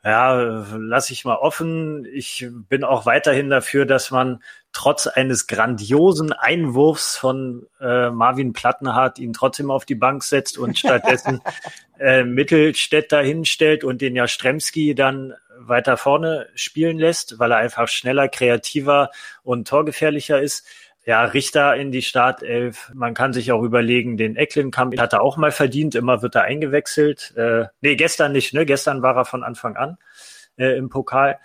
ja, 0.03 0.33
lasse 0.77 1.13
ich 1.13 1.23
mal 1.23 1.35
offen. 1.35 2.05
Ich 2.11 2.45
bin 2.67 2.83
auch 2.83 3.05
weiterhin 3.05 3.49
dafür, 3.49 3.85
dass 3.85 4.11
man 4.11 4.43
trotz 4.73 5.07
eines 5.07 5.47
grandiosen 5.47 6.33
Einwurfs 6.33 7.15
von 7.15 7.67
äh, 7.79 8.09
Marvin 8.09 8.51
Plattenhardt 8.51 9.19
ihn 9.19 9.31
trotzdem 9.31 9.71
auf 9.71 9.85
die 9.85 9.95
Bank 9.95 10.23
setzt 10.23 10.57
und 10.57 10.77
stattdessen 10.77 11.41
äh, 11.99 12.23
Mittelstädt 12.23 13.13
dahinstellt 13.13 13.85
und 13.85 14.01
den 14.01 14.15
Jastremski 14.15 14.93
dann 14.95 15.35
weiter 15.57 15.95
vorne 15.95 16.49
spielen 16.55 16.97
lässt, 16.97 17.39
weil 17.39 17.51
er 17.51 17.57
einfach 17.57 17.87
schneller, 17.87 18.27
kreativer 18.27 19.11
und 19.43 19.67
torgefährlicher 19.67 20.41
ist 20.41 20.65
ja, 21.05 21.23
Richter 21.23 21.75
in 21.75 21.91
die 21.91 22.01
Startelf. 22.01 22.91
Man 22.93 23.13
kann 23.13 23.33
sich 23.33 23.51
auch 23.51 23.63
überlegen, 23.63 24.17
den 24.17 24.35
Ecklenkamp 24.35 24.97
hat 24.99 25.13
er 25.13 25.21
auch 25.21 25.37
mal 25.37 25.51
verdient. 25.51 25.95
Immer 25.95 26.21
wird 26.21 26.35
er 26.35 26.43
eingewechselt. 26.43 27.33
Äh, 27.35 27.65
nee, 27.81 27.95
gestern 27.95 28.31
nicht, 28.31 28.53
ne? 28.53 28.65
Gestern 28.65 29.01
war 29.01 29.15
er 29.15 29.25
von 29.25 29.43
Anfang 29.43 29.75
an 29.75 29.97
äh, 30.57 30.77
im 30.77 30.89
Pokal. 30.89 31.39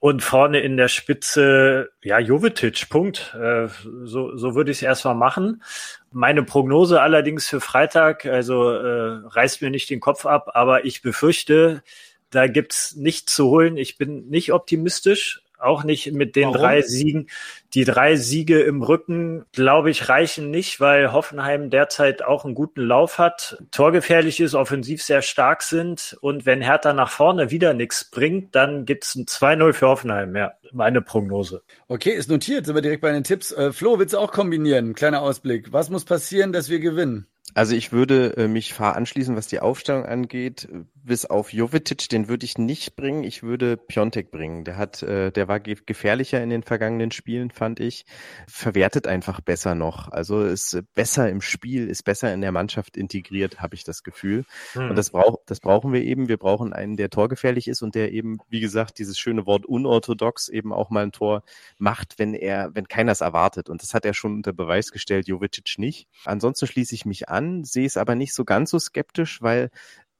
Und 0.00 0.22
vorne 0.22 0.60
in 0.60 0.76
der 0.76 0.88
Spitze, 0.88 1.90
ja, 2.02 2.18
Jovetic, 2.18 2.88
Punkt. 2.88 3.34
Äh, 3.40 3.68
so, 4.04 4.36
so 4.36 4.54
würde 4.54 4.70
ich 4.70 4.78
es 4.78 4.82
erstmal 4.82 5.14
machen. 5.14 5.62
Meine 6.10 6.42
Prognose 6.42 7.00
allerdings 7.00 7.48
für 7.48 7.60
Freitag, 7.60 8.26
also 8.26 8.70
äh, 8.70 9.20
reißt 9.26 9.62
mir 9.62 9.70
nicht 9.70 9.90
den 9.90 10.00
Kopf 10.00 10.26
ab, 10.26 10.50
aber 10.54 10.84
ich 10.84 11.02
befürchte, 11.02 11.82
da 12.30 12.46
gibt's 12.48 12.96
nichts 12.96 13.34
zu 13.34 13.48
holen. 13.48 13.76
Ich 13.76 13.96
bin 13.96 14.28
nicht 14.28 14.52
optimistisch, 14.52 15.42
auch 15.58 15.84
nicht 15.84 16.12
mit 16.12 16.36
den 16.36 16.48
Warum? 16.48 16.58
drei 16.58 16.82
Siegen. 16.82 17.28
Die 17.74 17.84
drei 17.84 18.16
Siege 18.16 18.62
im 18.62 18.82
Rücken, 18.82 19.44
glaube 19.52 19.90
ich, 19.90 20.08
reichen 20.08 20.50
nicht, 20.50 20.80
weil 20.80 21.12
Hoffenheim 21.12 21.70
derzeit 21.70 22.22
auch 22.22 22.44
einen 22.44 22.54
guten 22.54 22.82
Lauf 22.82 23.18
hat, 23.18 23.58
torgefährlich 23.72 24.40
ist, 24.40 24.54
offensiv 24.54 25.02
sehr 25.02 25.22
stark 25.22 25.62
sind. 25.62 26.16
Und 26.20 26.46
wenn 26.46 26.60
Hertha 26.60 26.92
nach 26.92 27.10
vorne 27.10 27.50
wieder 27.50 27.74
nichts 27.74 28.04
bringt, 28.04 28.54
dann 28.54 28.84
gibt's 28.84 29.14
ein 29.14 29.26
2-0 29.26 29.72
für 29.72 29.88
Hoffenheim. 29.88 30.36
Ja, 30.36 30.52
meine 30.72 31.02
Prognose. 31.02 31.62
Okay, 31.88 32.10
ist 32.10 32.30
notiert. 32.30 32.66
Sind 32.66 32.74
wir 32.74 32.82
direkt 32.82 33.02
bei 33.02 33.12
den 33.12 33.24
Tipps. 33.24 33.50
Äh, 33.52 33.72
Flo, 33.72 33.98
willst 33.98 34.14
du 34.14 34.18
auch 34.18 34.32
kombinieren? 34.32 34.94
Kleiner 34.94 35.22
Ausblick. 35.22 35.72
Was 35.72 35.90
muss 35.90 36.04
passieren, 36.04 36.52
dass 36.52 36.68
wir 36.68 36.78
gewinnen? 36.78 37.26
Also 37.54 37.74
ich 37.76 37.92
würde 37.92 38.36
äh, 38.36 38.48
mich 38.48 38.74
Fahr 38.74 38.96
anschließen, 38.96 39.36
was 39.36 39.46
die 39.46 39.60
Aufstellung 39.60 40.04
angeht. 40.06 40.68
Bis 41.06 41.26
auf 41.26 41.52
Jovetic, 41.52 42.08
den 42.08 42.28
würde 42.28 42.46
ich 42.46 42.56
nicht 42.56 42.96
bringen. 42.96 43.24
Ich 43.24 43.42
würde 43.42 43.76
Piontek 43.76 44.30
bringen. 44.30 44.64
Der 44.64 44.78
hat, 44.78 45.02
äh, 45.02 45.30
der 45.30 45.48
war 45.48 45.60
ge 45.60 45.76
gefährlicher 45.84 46.42
in 46.42 46.48
den 46.48 46.62
vergangenen 46.62 47.10
Spielen, 47.10 47.50
fand 47.50 47.78
ich. 47.78 48.06
Verwertet 48.48 49.06
einfach 49.06 49.42
besser 49.42 49.74
noch. 49.74 50.08
Also 50.08 50.42
ist 50.42 50.82
besser 50.94 51.28
im 51.28 51.42
Spiel, 51.42 51.88
ist 51.88 52.04
besser 52.04 52.32
in 52.32 52.40
der 52.40 52.52
Mannschaft 52.52 52.96
integriert, 52.96 53.60
habe 53.60 53.74
ich 53.74 53.84
das 53.84 54.02
Gefühl. 54.02 54.46
Hm. 54.72 54.88
Und 54.88 54.96
das 54.96 55.10
braucht, 55.10 55.40
das 55.44 55.60
brauchen 55.60 55.92
wir 55.92 56.02
eben. 56.02 56.28
Wir 56.28 56.38
brauchen 56.38 56.72
einen, 56.72 56.96
der 56.96 57.10
torgefährlich 57.10 57.68
ist 57.68 57.82
und 57.82 57.94
der 57.94 58.12
eben, 58.12 58.38
wie 58.48 58.60
gesagt, 58.60 58.98
dieses 58.98 59.18
schöne 59.18 59.44
Wort 59.44 59.66
unorthodox 59.66 60.48
eben 60.48 60.72
auch 60.72 60.88
mal 60.88 61.02
ein 61.02 61.12
Tor 61.12 61.42
macht, 61.76 62.18
wenn 62.18 62.32
er, 62.32 62.74
wenn 62.74 62.88
keiner 62.88 63.12
es 63.12 63.20
erwartet. 63.20 63.68
Und 63.68 63.82
das 63.82 63.92
hat 63.92 64.06
er 64.06 64.14
schon 64.14 64.32
unter 64.32 64.54
Beweis 64.54 64.90
gestellt, 64.90 65.28
Jovetic 65.28 65.74
nicht. 65.76 66.08
Ansonsten 66.24 66.66
schließe 66.66 66.94
ich 66.94 67.04
mich 67.04 67.28
an, 67.28 67.64
sehe 67.64 67.84
es 67.84 67.98
aber 67.98 68.14
nicht 68.14 68.32
so 68.32 68.46
ganz 68.46 68.70
so 68.70 68.78
skeptisch, 68.78 69.42
weil 69.42 69.70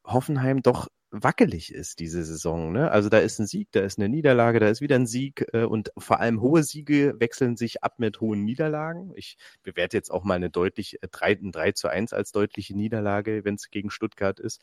Hoffenheim 0.05 0.62
doch 0.62 0.88
wackelig 1.14 1.73
ist 1.73 2.01
diese 2.01 2.25
Saison. 2.25 2.73
Ne? 2.73 2.90
Also 2.90 3.09
da 3.09 3.19
ist 3.19 3.38
ein 3.38 3.47
Sieg, 3.47 3.69
da 3.73 3.81
ist 3.81 3.99
eine 3.99 4.09
Niederlage, 4.09 4.59
da 4.59 4.69
ist 4.69 4.81
wieder 4.81 4.97
ein 4.97 5.07
Sieg 5.07 5.47
äh, 5.53 5.64
und 5.64 5.93
vor 5.97 6.21
allem 6.21 6.40
hohe 6.40 6.62
Siege 6.64 7.14
wechseln 7.19 7.57
sich 7.57 7.85
ab 7.85 7.95
mit 7.99 8.21
hohen 8.21 8.45
Niederlagen. 8.45 9.12
Ich 9.14 9.38
bewerte 9.62 9.97
jetzt 9.97 10.11
auch 10.11 10.25
mal 10.25 10.35
eine 10.35 10.51
deutlich 10.51 11.03
äh, 11.03 11.09
3, 11.11 11.38
ein 11.43 11.53
3 11.53 11.73
zu 11.73 11.88
1 11.88 12.12
als 12.12 12.33
deutliche 12.33 12.77
Niederlage, 12.77 13.45
wenn 13.45 13.55
es 13.55 13.71
gegen 13.71 13.90
Stuttgart 13.90 14.40
ist. 14.40 14.61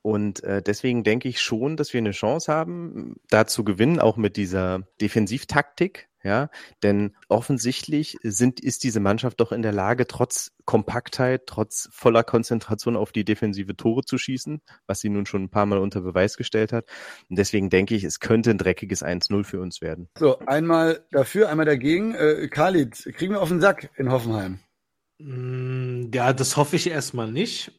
Und 0.00 0.42
äh, 0.44 0.62
deswegen 0.62 1.02
denke 1.02 1.28
ich 1.28 1.40
schon, 1.40 1.76
dass 1.76 1.92
wir 1.92 1.98
eine 1.98 2.10
Chance 2.10 2.52
haben, 2.52 3.16
da 3.28 3.46
zu 3.46 3.64
gewinnen, 3.64 4.00
auch 4.00 4.16
mit 4.16 4.36
dieser 4.36 4.82
Defensivtaktik. 5.00 6.08
Ja, 6.24 6.48
denn 6.82 7.14
offensichtlich 7.28 8.16
sind, 8.22 8.58
ist 8.58 8.82
diese 8.82 8.98
Mannschaft 8.98 9.40
doch 9.40 9.52
in 9.52 9.60
der 9.60 9.72
Lage, 9.72 10.06
trotz 10.06 10.52
Kompaktheit, 10.64 11.42
trotz 11.46 11.90
voller 11.92 12.24
Konzentration 12.24 12.96
auf 12.96 13.12
die 13.12 13.26
defensive 13.26 13.76
Tore 13.76 14.04
zu 14.04 14.16
schießen, 14.16 14.62
was 14.86 15.00
sie 15.00 15.10
nun 15.10 15.26
schon 15.26 15.42
ein 15.42 15.50
paar 15.50 15.66
Mal 15.66 15.78
unter 15.78 16.00
Beweis 16.00 16.38
gestellt 16.38 16.72
hat. 16.72 16.86
Und 17.28 17.38
deswegen 17.38 17.68
denke 17.68 17.94
ich, 17.94 18.04
es 18.04 18.20
könnte 18.20 18.50
ein 18.50 18.58
dreckiges 18.58 19.04
1-0 19.04 19.44
für 19.44 19.60
uns 19.60 19.82
werden. 19.82 20.08
So, 20.18 20.38
einmal 20.38 21.04
dafür, 21.10 21.50
einmal 21.50 21.66
dagegen. 21.66 22.14
Äh, 22.14 22.48
Khalid, 22.48 23.10
kriegen 23.16 23.34
wir 23.34 23.42
auf 23.42 23.50
den 23.50 23.60
Sack 23.60 23.90
in 23.96 24.10
Hoffenheim? 24.10 24.60
Mm, 25.18 26.10
ja, 26.14 26.32
das 26.32 26.56
hoffe 26.56 26.76
ich 26.76 26.88
erstmal 26.88 27.30
nicht. 27.30 27.70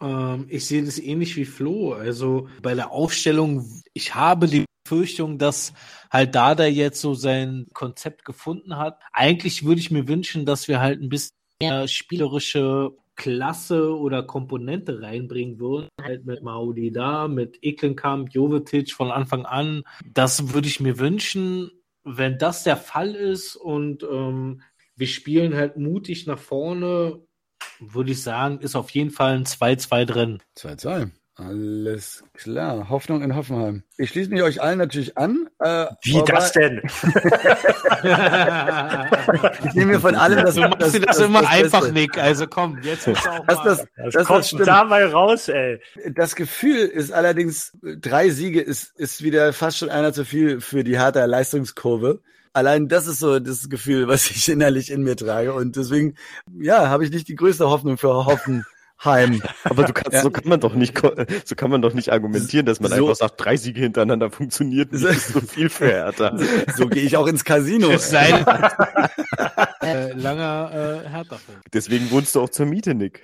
Ähm, 0.00 0.46
ich 0.48 0.66
sehe 0.66 0.84
das 0.84 0.98
ähnlich 0.98 1.36
wie 1.36 1.44
Flo. 1.44 1.92
Also 1.92 2.48
bei 2.60 2.74
der 2.74 2.90
Aufstellung, 2.90 3.70
ich 3.94 4.16
habe 4.16 4.48
die 4.48 4.64
Befürchtung, 4.84 5.38
dass 5.38 5.72
halt 6.10 6.34
Dada 6.34 6.66
jetzt 6.66 7.00
so 7.00 7.14
sein 7.14 7.66
Konzept 7.72 8.24
gefunden 8.24 8.76
hat. 8.76 9.00
Eigentlich 9.12 9.64
würde 9.64 9.80
ich 9.80 9.90
mir 9.90 10.08
wünschen, 10.08 10.46
dass 10.46 10.68
wir 10.68 10.80
halt 10.80 11.00
ein 11.00 11.08
bisschen 11.08 11.34
mehr 11.60 11.88
spielerische 11.88 12.92
Klasse 13.14 13.96
oder 13.96 14.22
Komponente 14.22 15.00
reinbringen 15.02 15.58
würden. 15.60 15.88
Halt 16.00 16.24
mit 16.24 16.42
Maudi 16.42 16.90
da, 16.90 17.28
mit 17.28 17.58
Eklenkamp, 17.62 18.32
Jovetic 18.32 18.92
von 18.92 19.10
Anfang 19.10 19.46
an. 19.46 19.84
Das 20.12 20.52
würde 20.52 20.68
ich 20.68 20.80
mir 20.80 20.98
wünschen. 20.98 21.70
Wenn 22.04 22.38
das 22.38 22.64
der 22.64 22.76
Fall 22.76 23.14
ist 23.14 23.54
und 23.54 24.02
ähm, 24.02 24.62
wir 24.96 25.06
spielen 25.06 25.54
halt 25.54 25.76
mutig 25.76 26.26
nach 26.26 26.38
vorne, 26.38 27.20
würde 27.78 28.12
ich 28.12 28.22
sagen, 28.22 28.58
ist 28.60 28.74
auf 28.74 28.90
jeden 28.90 29.10
Fall 29.10 29.34
ein 29.34 29.44
2-2 29.44 30.04
drin. 30.04 30.42
2-2. 30.56 31.10
Alles 31.34 32.24
klar. 32.34 32.90
Hoffnung 32.90 33.22
in 33.22 33.34
Hoffenheim. 33.34 33.84
Ich 33.96 34.10
schließe 34.10 34.28
mich 34.28 34.42
euch 34.42 34.60
allen 34.60 34.76
natürlich 34.76 35.16
an. 35.16 35.48
Äh, 35.60 35.86
Wie 36.02 36.22
das 36.26 36.52
denn? 36.52 36.82
ich 39.64 39.72
nehme 39.74 39.92
mir 39.92 40.00
von 40.00 40.14
allem 40.14 40.44
das. 40.44 40.56
Du 40.56 40.60
machst 40.60 40.82
das, 40.82 40.92
das, 40.92 41.00
das 41.00 41.18
immer 41.20 41.40
das 41.40 41.50
einfach, 41.50 41.80
Beste. 41.80 41.94
Nick. 41.94 42.18
Also 42.18 42.46
komm, 42.46 42.80
jetzt 42.82 43.08
ist 43.08 43.26
auch 43.26 43.46
das, 43.46 43.56
mal. 43.56 43.64
Das, 43.64 43.86
das, 43.96 44.12
das 44.12 44.26
kommt 44.26 44.52
das 44.52 44.66
da 44.66 44.84
mal 44.84 45.06
raus, 45.06 45.48
ey. 45.48 45.80
Das 46.14 46.36
Gefühl 46.36 46.80
ist 46.80 47.12
allerdings, 47.12 47.72
drei 47.82 48.28
Siege 48.28 48.60
ist, 48.60 48.94
ist 48.96 49.22
wieder 49.22 49.54
fast 49.54 49.78
schon 49.78 49.88
einer 49.88 50.12
zu 50.12 50.26
viel 50.26 50.60
für 50.60 50.84
die 50.84 50.98
harte 50.98 51.24
Leistungskurve. 51.24 52.20
Allein 52.52 52.88
das 52.88 53.06
ist 53.06 53.20
so 53.20 53.38
das 53.38 53.70
Gefühl, 53.70 54.06
was 54.06 54.30
ich 54.30 54.50
innerlich 54.50 54.90
in 54.90 55.02
mir 55.02 55.16
trage. 55.16 55.54
Und 55.54 55.76
deswegen, 55.76 56.16
ja, 56.60 56.90
habe 56.90 57.06
ich 57.06 57.10
nicht 57.10 57.28
die 57.28 57.36
größte 57.36 57.70
Hoffnung 57.70 57.96
für 57.96 58.26
Hoffen. 58.26 58.66
Heim. 59.04 59.42
Aber 59.64 59.84
du 59.84 59.92
kannst, 59.92 60.12
ja. 60.12 60.22
so 60.22 60.30
kann 60.30 60.48
man 60.48 60.60
doch 60.60 60.74
nicht, 60.74 61.00
so 61.44 61.54
kann 61.54 61.70
man 61.70 61.82
doch 61.82 61.94
nicht 61.94 62.12
argumentieren, 62.12 62.66
dass 62.66 62.80
man 62.80 62.90
so, 62.90 62.96
einfach 62.96 63.16
sagt, 63.16 63.44
drei 63.44 63.56
Siege 63.56 63.80
hintereinander 63.80 64.30
funktioniert 64.30 64.92
nicht, 64.92 65.04
ist 65.04 65.32
so 65.32 65.40
viel 65.40 65.68
Hertha. 65.68 66.36
So, 66.36 66.44
so 66.76 66.88
gehe 66.88 67.02
ich 67.02 67.16
auch 67.16 67.26
ins 67.26 67.44
Casino. 67.44 67.96
Sein 67.98 68.46
äh, 69.82 70.12
langer 70.12 71.02
äh, 71.04 71.08
Hertha-Fan. 71.08 71.56
Deswegen 71.72 72.10
wohnst 72.10 72.34
du 72.34 72.42
auch 72.42 72.50
zur 72.50 72.66
Miete, 72.66 72.94
Nick. 72.94 73.22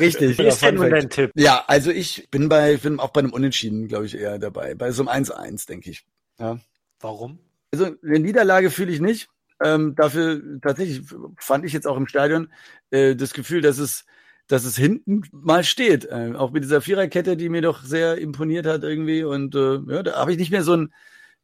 Richtig. 0.00 0.38
Wie 0.38 0.46
ist 0.46 0.62
denn 0.62 0.74
nun 0.74 0.90
dein 0.90 1.08
Tipp? 1.08 1.32
Ja, 1.34 1.64
also 1.66 1.90
ich 1.90 2.28
bin 2.30 2.48
bei, 2.48 2.76
bin 2.76 3.00
auch 3.00 3.10
bei 3.10 3.20
einem 3.20 3.32
Unentschieden, 3.32 3.88
glaube 3.88 4.06
ich, 4.06 4.18
eher 4.18 4.38
dabei. 4.38 4.74
Bei 4.74 4.92
so 4.92 5.06
einem 5.06 5.24
1-1, 5.24 5.66
denke 5.66 5.90
ich. 5.90 6.04
Ja. 6.38 6.58
Warum? 7.00 7.38
Also 7.72 7.86
eine 8.04 8.18
Niederlage 8.18 8.70
fühle 8.70 8.92
ich 8.92 9.00
nicht. 9.00 9.28
Ähm, 9.62 9.94
dafür 9.94 10.42
tatsächlich 10.60 11.02
fand 11.38 11.64
ich 11.64 11.72
jetzt 11.72 11.86
auch 11.86 11.96
im 11.96 12.08
Stadion 12.08 12.52
äh, 12.90 13.14
das 13.14 13.32
Gefühl, 13.32 13.60
dass 13.60 13.78
es 13.78 14.04
dass 14.46 14.64
es 14.64 14.76
hinten 14.76 15.22
mal 15.32 15.64
steht. 15.64 16.04
Äh, 16.06 16.32
auch 16.36 16.50
mit 16.50 16.64
dieser 16.64 16.80
Viererkette, 16.80 17.36
die 17.36 17.48
mir 17.48 17.62
doch 17.62 17.82
sehr 17.82 18.18
imponiert 18.18 18.66
hat 18.66 18.82
irgendwie. 18.82 19.24
Und 19.24 19.54
äh, 19.54 19.78
ja, 19.88 20.02
da 20.02 20.16
habe 20.16 20.32
ich 20.32 20.38
nicht 20.38 20.50
mehr 20.50 20.64
so 20.64 20.74
ein. 20.74 20.92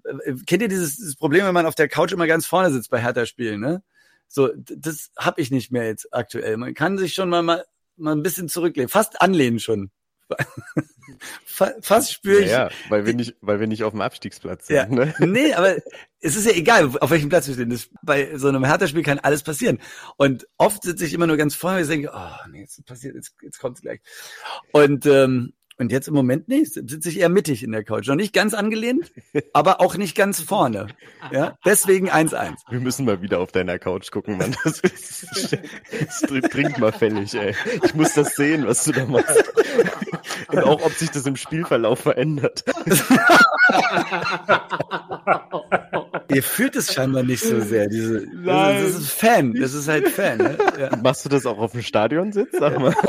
Äh, 0.05 0.35
kennt 0.47 0.63
ihr 0.63 0.69
dieses, 0.69 0.97
dieses 0.97 1.17
Problem, 1.17 1.47
wenn 1.47 1.55
man 1.55 1.67
auf 1.67 1.75
der 1.75 1.89
Couch 1.89 2.13
immer 2.13 2.27
ganz 2.27 2.47
vorne 2.47 2.71
sitzt 2.71 2.91
bei 2.91 3.01
Hertha-Spielen, 3.01 3.61
ne? 3.61 3.83
So, 4.29 4.51
das 4.57 5.11
habe 5.19 5.41
ich 5.41 5.51
nicht 5.51 5.73
mehr 5.73 5.87
jetzt 5.87 6.13
aktuell. 6.13 6.57
Man 6.59 6.75
kann 6.75 6.99
sich 6.99 7.15
schon 7.15 7.31
mal, 7.31 7.43
mal, 7.43 7.65
mal 7.97 8.13
ein 8.13 8.23
bisschen 8.23 8.49
zurücklehnen, 8.49 8.91
fast 8.91 9.23
anlehnen 9.23 9.59
schon. 9.59 9.91
Fast 11.47 12.13
spüre 12.13 12.43
ich. 12.43 12.51
Ja, 12.51 12.71
weil 12.89 13.07
wir 13.07 13.15
nicht, 13.15 13.37
weil 13.41 13.61
wir 13.61 13.67
nicht 13.67 13.83
auf 13.83 13.93
dem 13.93 14.01
Abstiegsplatz 14.01 14.67
sind. 14.67 14.77
Ja. 14.77 14.87
Ne? 14.87 15.15
Nee, 15.19 15.55
aber 15.55 15.77
es 16.21 16.37
ist 16.37 16.47
ja 16.47 16.53
egal, 16.53 16.91
auf 17.01 17.11
welchem 17.11 17.29
Platz 17.29 17.47
wir 17.49 17.55
stehen. 17.55 17.71
Das, 17.71 17.89
bei 18.03 18.37
so 18.37 18.49
einem 18.49 18.65
Hertha-Spiel 18.65 19.03
kann 19.03 19.19
alles 19.19 19.43
passieren. 19.43 19.79
Und 20.17 20.47
oft 20.57 20.83
sitze 20.83 21.05
ich 21.05 21.15
immer 21.15 21.27
nur 21.27 21.37
ganz 21.37 21.55
vorne 21.55 21.81
und 21.81 21.89
denke, 21.89 22.11
oh 22.15 22.49
nee, 22.51 22.61
jetzt 22.61 22.85
passiert, 22.87 23.15
jetzt, 23.15 23.35
jetzt 23.43 23.59
kommt's 23.59 23.83
gleich. 23.83 24.01
Und 24.73 25.07
ähm, 25.07 25.53
und 25.81 25.93
jetzt 25.93 26.09
im 26.09 26.15
Moment 26.15 26.49
nicht, 26.49 26.73
sitze 26.73 27.09
ich 27.09 27.21
eher 27.21 27.29
mittig 27.29 27.63
in 27.63 27.71
der 27.71 27.85
Couch. 27.85 28.09
Noch 28.09 28.17
nicht 28.17 28.33
ganz 28.33 28.53
angelehnt, 28.53 29.13
aber 29.53 29.81
auch 29.81 29.97
nicht 29.97 30.17
ganz 30.17 30.41
vorne. 30.41 30.89
Ja, 31.31 31.57
deswegen 31.65 32.11
1-1. 32.11 32.57
Wir 32.69 32.81
müssen 32.81 33.05
mal 33.05 33.23
wieder 33.23 33.39
auf 33.39 33.53
deiner 33.53 33.79
Couch 33.79 34.11
gucken, 34.11 34.39
Mann. 34.39 34.57
Das 34.65 34.81
ist, 34.81 35.57
das 36.23 36.51
dringend 36.51 36.79
mal 36.79 36.91
fällig, 36.91 37.33
ey. 37.35 37.55
Ich 37.85 37.95
muss 37.95 38.13
das 38.15 38.35
sehen, 38.35 38.67
was 38.67 38.85
du 38.85 38.93
da 38.93 39.07
machst. 39.07 39.45
Und 40.49 40.65
auch, 40.65 40.83
ob 40.85 40.93
sich 40.93 41.11
das 41.11 41.27
im 41.27 41.37
Spielverlauf 41.37 42.01
verändert. 42.01 42.65
Ihr 46.31 46.43
fühlt 46.43 46.77
es 46.77 46.93
scheinbar 46.93 47.23
nicht 47.23 47.43
so 47.43 47.61
sehr. 47.61 47.89
Diese, 47.89 48.27
Nein. 48.35 48.83
Das 48.83 48.95
ist 48.95 49.13
Fan. 49.13 49.55
Das 49.55 49.73
ist 49.73 49.89
halt 49.89 50.09
Fan. 50.09 50.39
Ne? 50.39 50.59
Ja. 50.79 50.97
Machst 51.03 51.25
du 51.25 51.31
das 51.31 51.47
auch 51.47 51.59
auf 51.59 51.73
dem 51.73 51.83
Stadionsitz? 51.83 52.51
Sag 52.59 52.79
mal. 52.79 52.95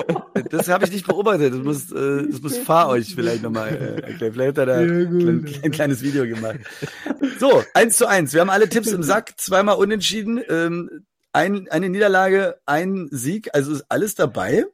Das 0.51 0.69
habe 0.69 0.85
ich 0.85 0.91
nicht 0.91 1.05
beobachtet. 1.05 1.53
Das 1.53 1.59
muss, 1.59 1.91
äh, 1.91 2.25
das 2.27 2.41
muss 2.41 2.57
Fahr 2.57 2.87
euch 2.87 3.13
vielleicht 3.13 3.43
nochmal 3.43 3.69
äh, 3.69 4.01
erklären. 4.01 4.33
Vielleicht 4.33 4.49
hat 4.49 4.57
er 4.57 4.65
da 4.65 4.81
ja, 4.81 4.87
ein, 4.87 5.45
ein, 5.63 5.71
kleines 5.71 6.01
Video 6.01 6.25
gemacht. 6.25 6.59
So, 7.39 7.61
eins 7.73 7.97
zu 7.97 8.07
eins. 8.07 8.33
Wir 8.33 8.41
haben 8.41 8.49
alle 8.49 8.69
Tipps 8.69 8.87
im 8.87 9.03
Sack. 9.03 9.33
Zweimal 9.37 9.75
unentschieden. 9.75 10.39
Ähm, 10.49 11.05
ein, 11.33 11.67
eine 11.69 11.89
Niederlage, 11.89 12.57
ein 12.65 13.09
Sieg. 13.11 13.49
Also 13.53 13.73
ist 13.73 13.85
alles 13.89 14.15
dabei. 14.15 14.65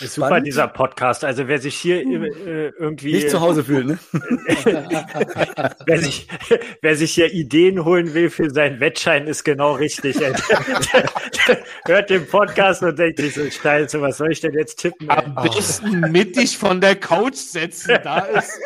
Ist 0.00 0.14
super, 0.14 0.40
dieser 0.40 0.66
Podcast. 0.66 1.24
Also 1.24 1.46
wer 1.46 1.60
sich 1.60 1.76
hier 1.76 1.98
äh, 1.98 2.72
irgendwie 2.78 3.12
nicht 3.12 3.30
zu 3.30 3.40
Hause 3.40 3.62
fühlt, 3.62 3.86
ne? 3.86 3.98
wer, 5.86 5.98
sich, 5.98 6.26
wer 6.82 6.96
sich 6.96 7.12
hier 7.12 7.32
Ideen 7.32 7.84
holen 7.84 8.12
will 8.12 8.28
für 8.28 8.50
seinen 8.50 8.80
Wettschein, 8.80 9.28
ist 9.28 9.44
genau 9.44 9.74
richtig. 9.74 10.16
Hört 11.86 12.10
den 12.10 12.26
Podcast 12.26 12.82
und 12.82 12.98
denkt 12.98 13.20
sich 13.20 13.34
so, 13.34 13.48
Scheiße, 13.48 14.00
was 14.00 14.16
soll 14.16 14.32
ich 14.32 14.40
denn 14.40 14.54
jetzt 14.54 14.80
tippen? 14.80 15.08
Am 15.08 15.34
besten 15.34 16.00
mittig 16.10 16.58
von 16.58 16.80
der 16.80 16.96
Couch 16.96 17.36
setzen. 17.36 17.96
Da 18.02 18.18
ist 18.18 18.60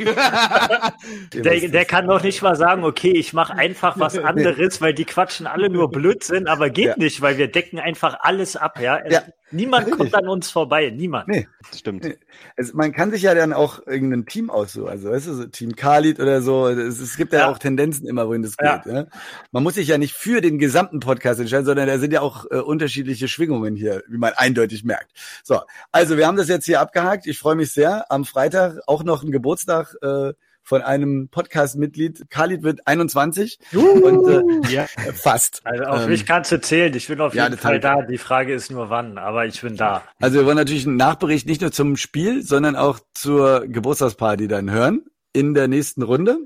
der, 1.34 1.68
der 1.68 1.84
kann 1.84 2.06
doch 2.08 2.22
nicht 2.22 2.42
mal 2.42 2.56
sagen, 2.56 2.84
okay, 2.84 3.12
ich 3.12 3.32
mache 3.32 3.54
einfach 3.54 3.98
was 3.98 4.18
anderes, 4.18 4.80
weil 4.80 4.94
die 4.94 5.04
quatschen 5.04 5.46
alle 5.46 5.70
nur 5.70 5.90
Blödsinn, 5.90 6.48
aber 6.48 6.70
geht 6.70 6.86
ja. 6.86 6.96
nicht, 6.96 7.20
weil 7.20 7.38
wir 7.38 7.48
decken 7.48 7.78
einfach 7.78 8.18
alles 8.20 8.56
ab, 8.56 8.80
ja. 8.80 8.98
ja. 9.08 9.22
Niemand 9.52 9.86
Richtig. 9.86 9.98
kommt 9.98 10.14
an 10.14 10.28
uns 10.28 10.50
vorbei, 10.50 10.90
niemand. 10.90 11.28
Nee, 11.28 11.48
stimmt. 11.74 12.04
Nee. 12.04 12.16
Also 12.56 12.76
man 12.76 12.92
kann 12.92 13.10
sich 13.10 13.22
ja 13.22 13.34
dann 13.34 13.52
auch 13.52 13.84
irgendein 13.86 14.26
Team 14.26 14.48
aussuchen, 14.48 14.88
also 14.88 15.10
weißt 15.10 15.26
du, 15.26 15.34
so 15.34 15.44
Team 15.46 15.74
Khalid 15.74 16.20
oder 16.20 16.40
so. 16.40 16.68
Es, 16.68 17.00
es 17.00 17.16
gibt 17.16 17.32
ja, 17.32 17.40
ja, 17.40 17.50
auch 17.50 17.58
Tendenzen 17.58 18.06
immer, 18.06 18.28
wohin 18.28 18.42
das 18.42 18.56
geht. 18.56 18.86
Ja. 18.86 19.06
Man 19.50 19.62
muss 19.62 19.74
sich 19.74 19.88
ja 19.88 19.98
nicht 19.98 20.14
für 20.14 20.40
den 20.40 20.58
gesamten 20.58 21.00
Podcast 21.00 21.40
entscheiden, 21.40 21.66
sondern 21.66 21.88
da 21.88 21.98
sind 21.98 22.12
ja 22.12 22.20
auch 22.20 22.46
äh, 22.50 22.58
unterschiedliche 22.58 23.28
Schwingungen 23.28 23.74
hier, 23.74 24.02
wie 24.08 24.18
man 24.18 24.32
eindeutig 24.34 24.84
merkt. 24.84 25.10
So, 25.42 25.60
also 25.90 26.16
wir 26.16 26.26
haben 26.26 26.36
das 26.36 26.48
jetzt 26.48 26.66
hier 26.66 26.80
abgehakt. 26.80 27.26
Ich 27.26 27.38
freue 27.38 27.56
mich 27.56 27.72
sehr. 27.72 28.10
Am 28.10 28.24
Freitag 28.24 28.78
auch 28.86 29.02
noch 29.02 29.22
ein 29.22 29.32
Geburtstag. 29.32 29.96
Äh, 30.02 30.32
von 30.62 30.82
einem 30.82 31.28
Podcast-Mitglied. 31.28 32.30
Khalid 32.30 32.62
wird 32.62 32.86
21 32.86 33.58
uh, 33.74 33.78
und 33.78 34.64
äh, 34.66 34.70
ja. 34.72 34.86
fast. 35.14 35.60
Also 35.64 35.84
auf 35.84 36.02
ähm, 36.02 36.10
mich 36.10 36.26
kannst 36.26 36.52
du 36.52 36.60
zählen. 36.60 36.94
Ich 36.94 37.08
bin 37.08 37.20
auf 37.20 37.34
jeden 37.34 37.52
ja, 37.52 37.58
Fall 37.58 37.80
da. 37.80 38.02
Die 38.02 38.18
Frage 38.18 38.54
ist 38.54 38.70
nur 38.70 38.90
wann, 38.90 39.18
aber 39.18 39.46
ich 39.46 39.60
bin 39.60 39.76
da. 39.76 40.02
Also 40.20 40.38
wir 40.38 40.46
wollen 40.46 40.56
natürlich 40.56 40.86
einen 40.86 40.96
Nachbericht 40.96 41.46
nicht 41.46 41.60
nur 41.60 41.72
zum 41.72 41.96
Spiel, 41.96 42.42
sondern 42.42 42.76
auch 42.76 43.00
zur 43.14 43.66
Geburtstagsparty 43.66 44.48
dann 44.48 44.70
hören 44.70 45.02
in 45.32 45.54
der 45.54 45.68
nächsten 45.68 46.02
Runde. 46.02 46.38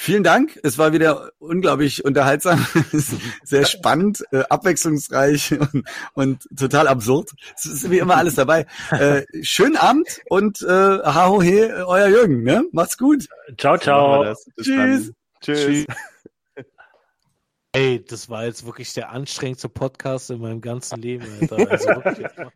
Vielen 0.00 0.22
Dank. 0.22 0.60
Es 0.62 0.78
war 0.78 0.92
wieder 0.92 1.32
unglaublich 1.40 2.04
unterhaltsam, 2.04 2.64
sehr 3.42 3.66
spannend, 3.66 4.22
äh, 4.30 4.44
abwechslungsreich 4.48 5.58
und, 5.58 5.84
und, 6.14 6.48
total 6.56 6.86
absurd. 6.86 7.32
Es 7.56 7.66
ist 7.66 7.90
wie 7.90 7.98
immer 7.98 8.16
alles 8.16 8.36
dabei. 8.36 8.66
Äh, 8.92 9.24
schönen 9.42 9.76
Abend 9.76 10.20
und 10.30 10.62
äh, 10.62 10.68
haho 10.68 11.42
he, 11.42 11.64
euer 11.64 12.06
Jürgen. 12.06 12.44
Ne? 12.44 12.64
Macht's 12.70 12.96
gut. 12.96 13.26
Ciao, 13.58 13.76
ciao. 13.76 14.36
Tschüss. 14.62 15.12
Tschüss. 15.40 15.86
Ey, 17.72 18.04
das 18.04 18.30
war 18.30 18.44
jetzt 18.44 18.64
wirklich 18.64 18.94
der 18.94 19.10
anstrengendste 19.10 19.68
Podcast 19.68 20.30
in 20.30 20.40
meinem 20.40 20.60
ganzen 20.60 21.02
Leben, 21.02 21.26
Alter. 21.40 21.70
Also 21.70 21.88
wirklich, 21.88 22.26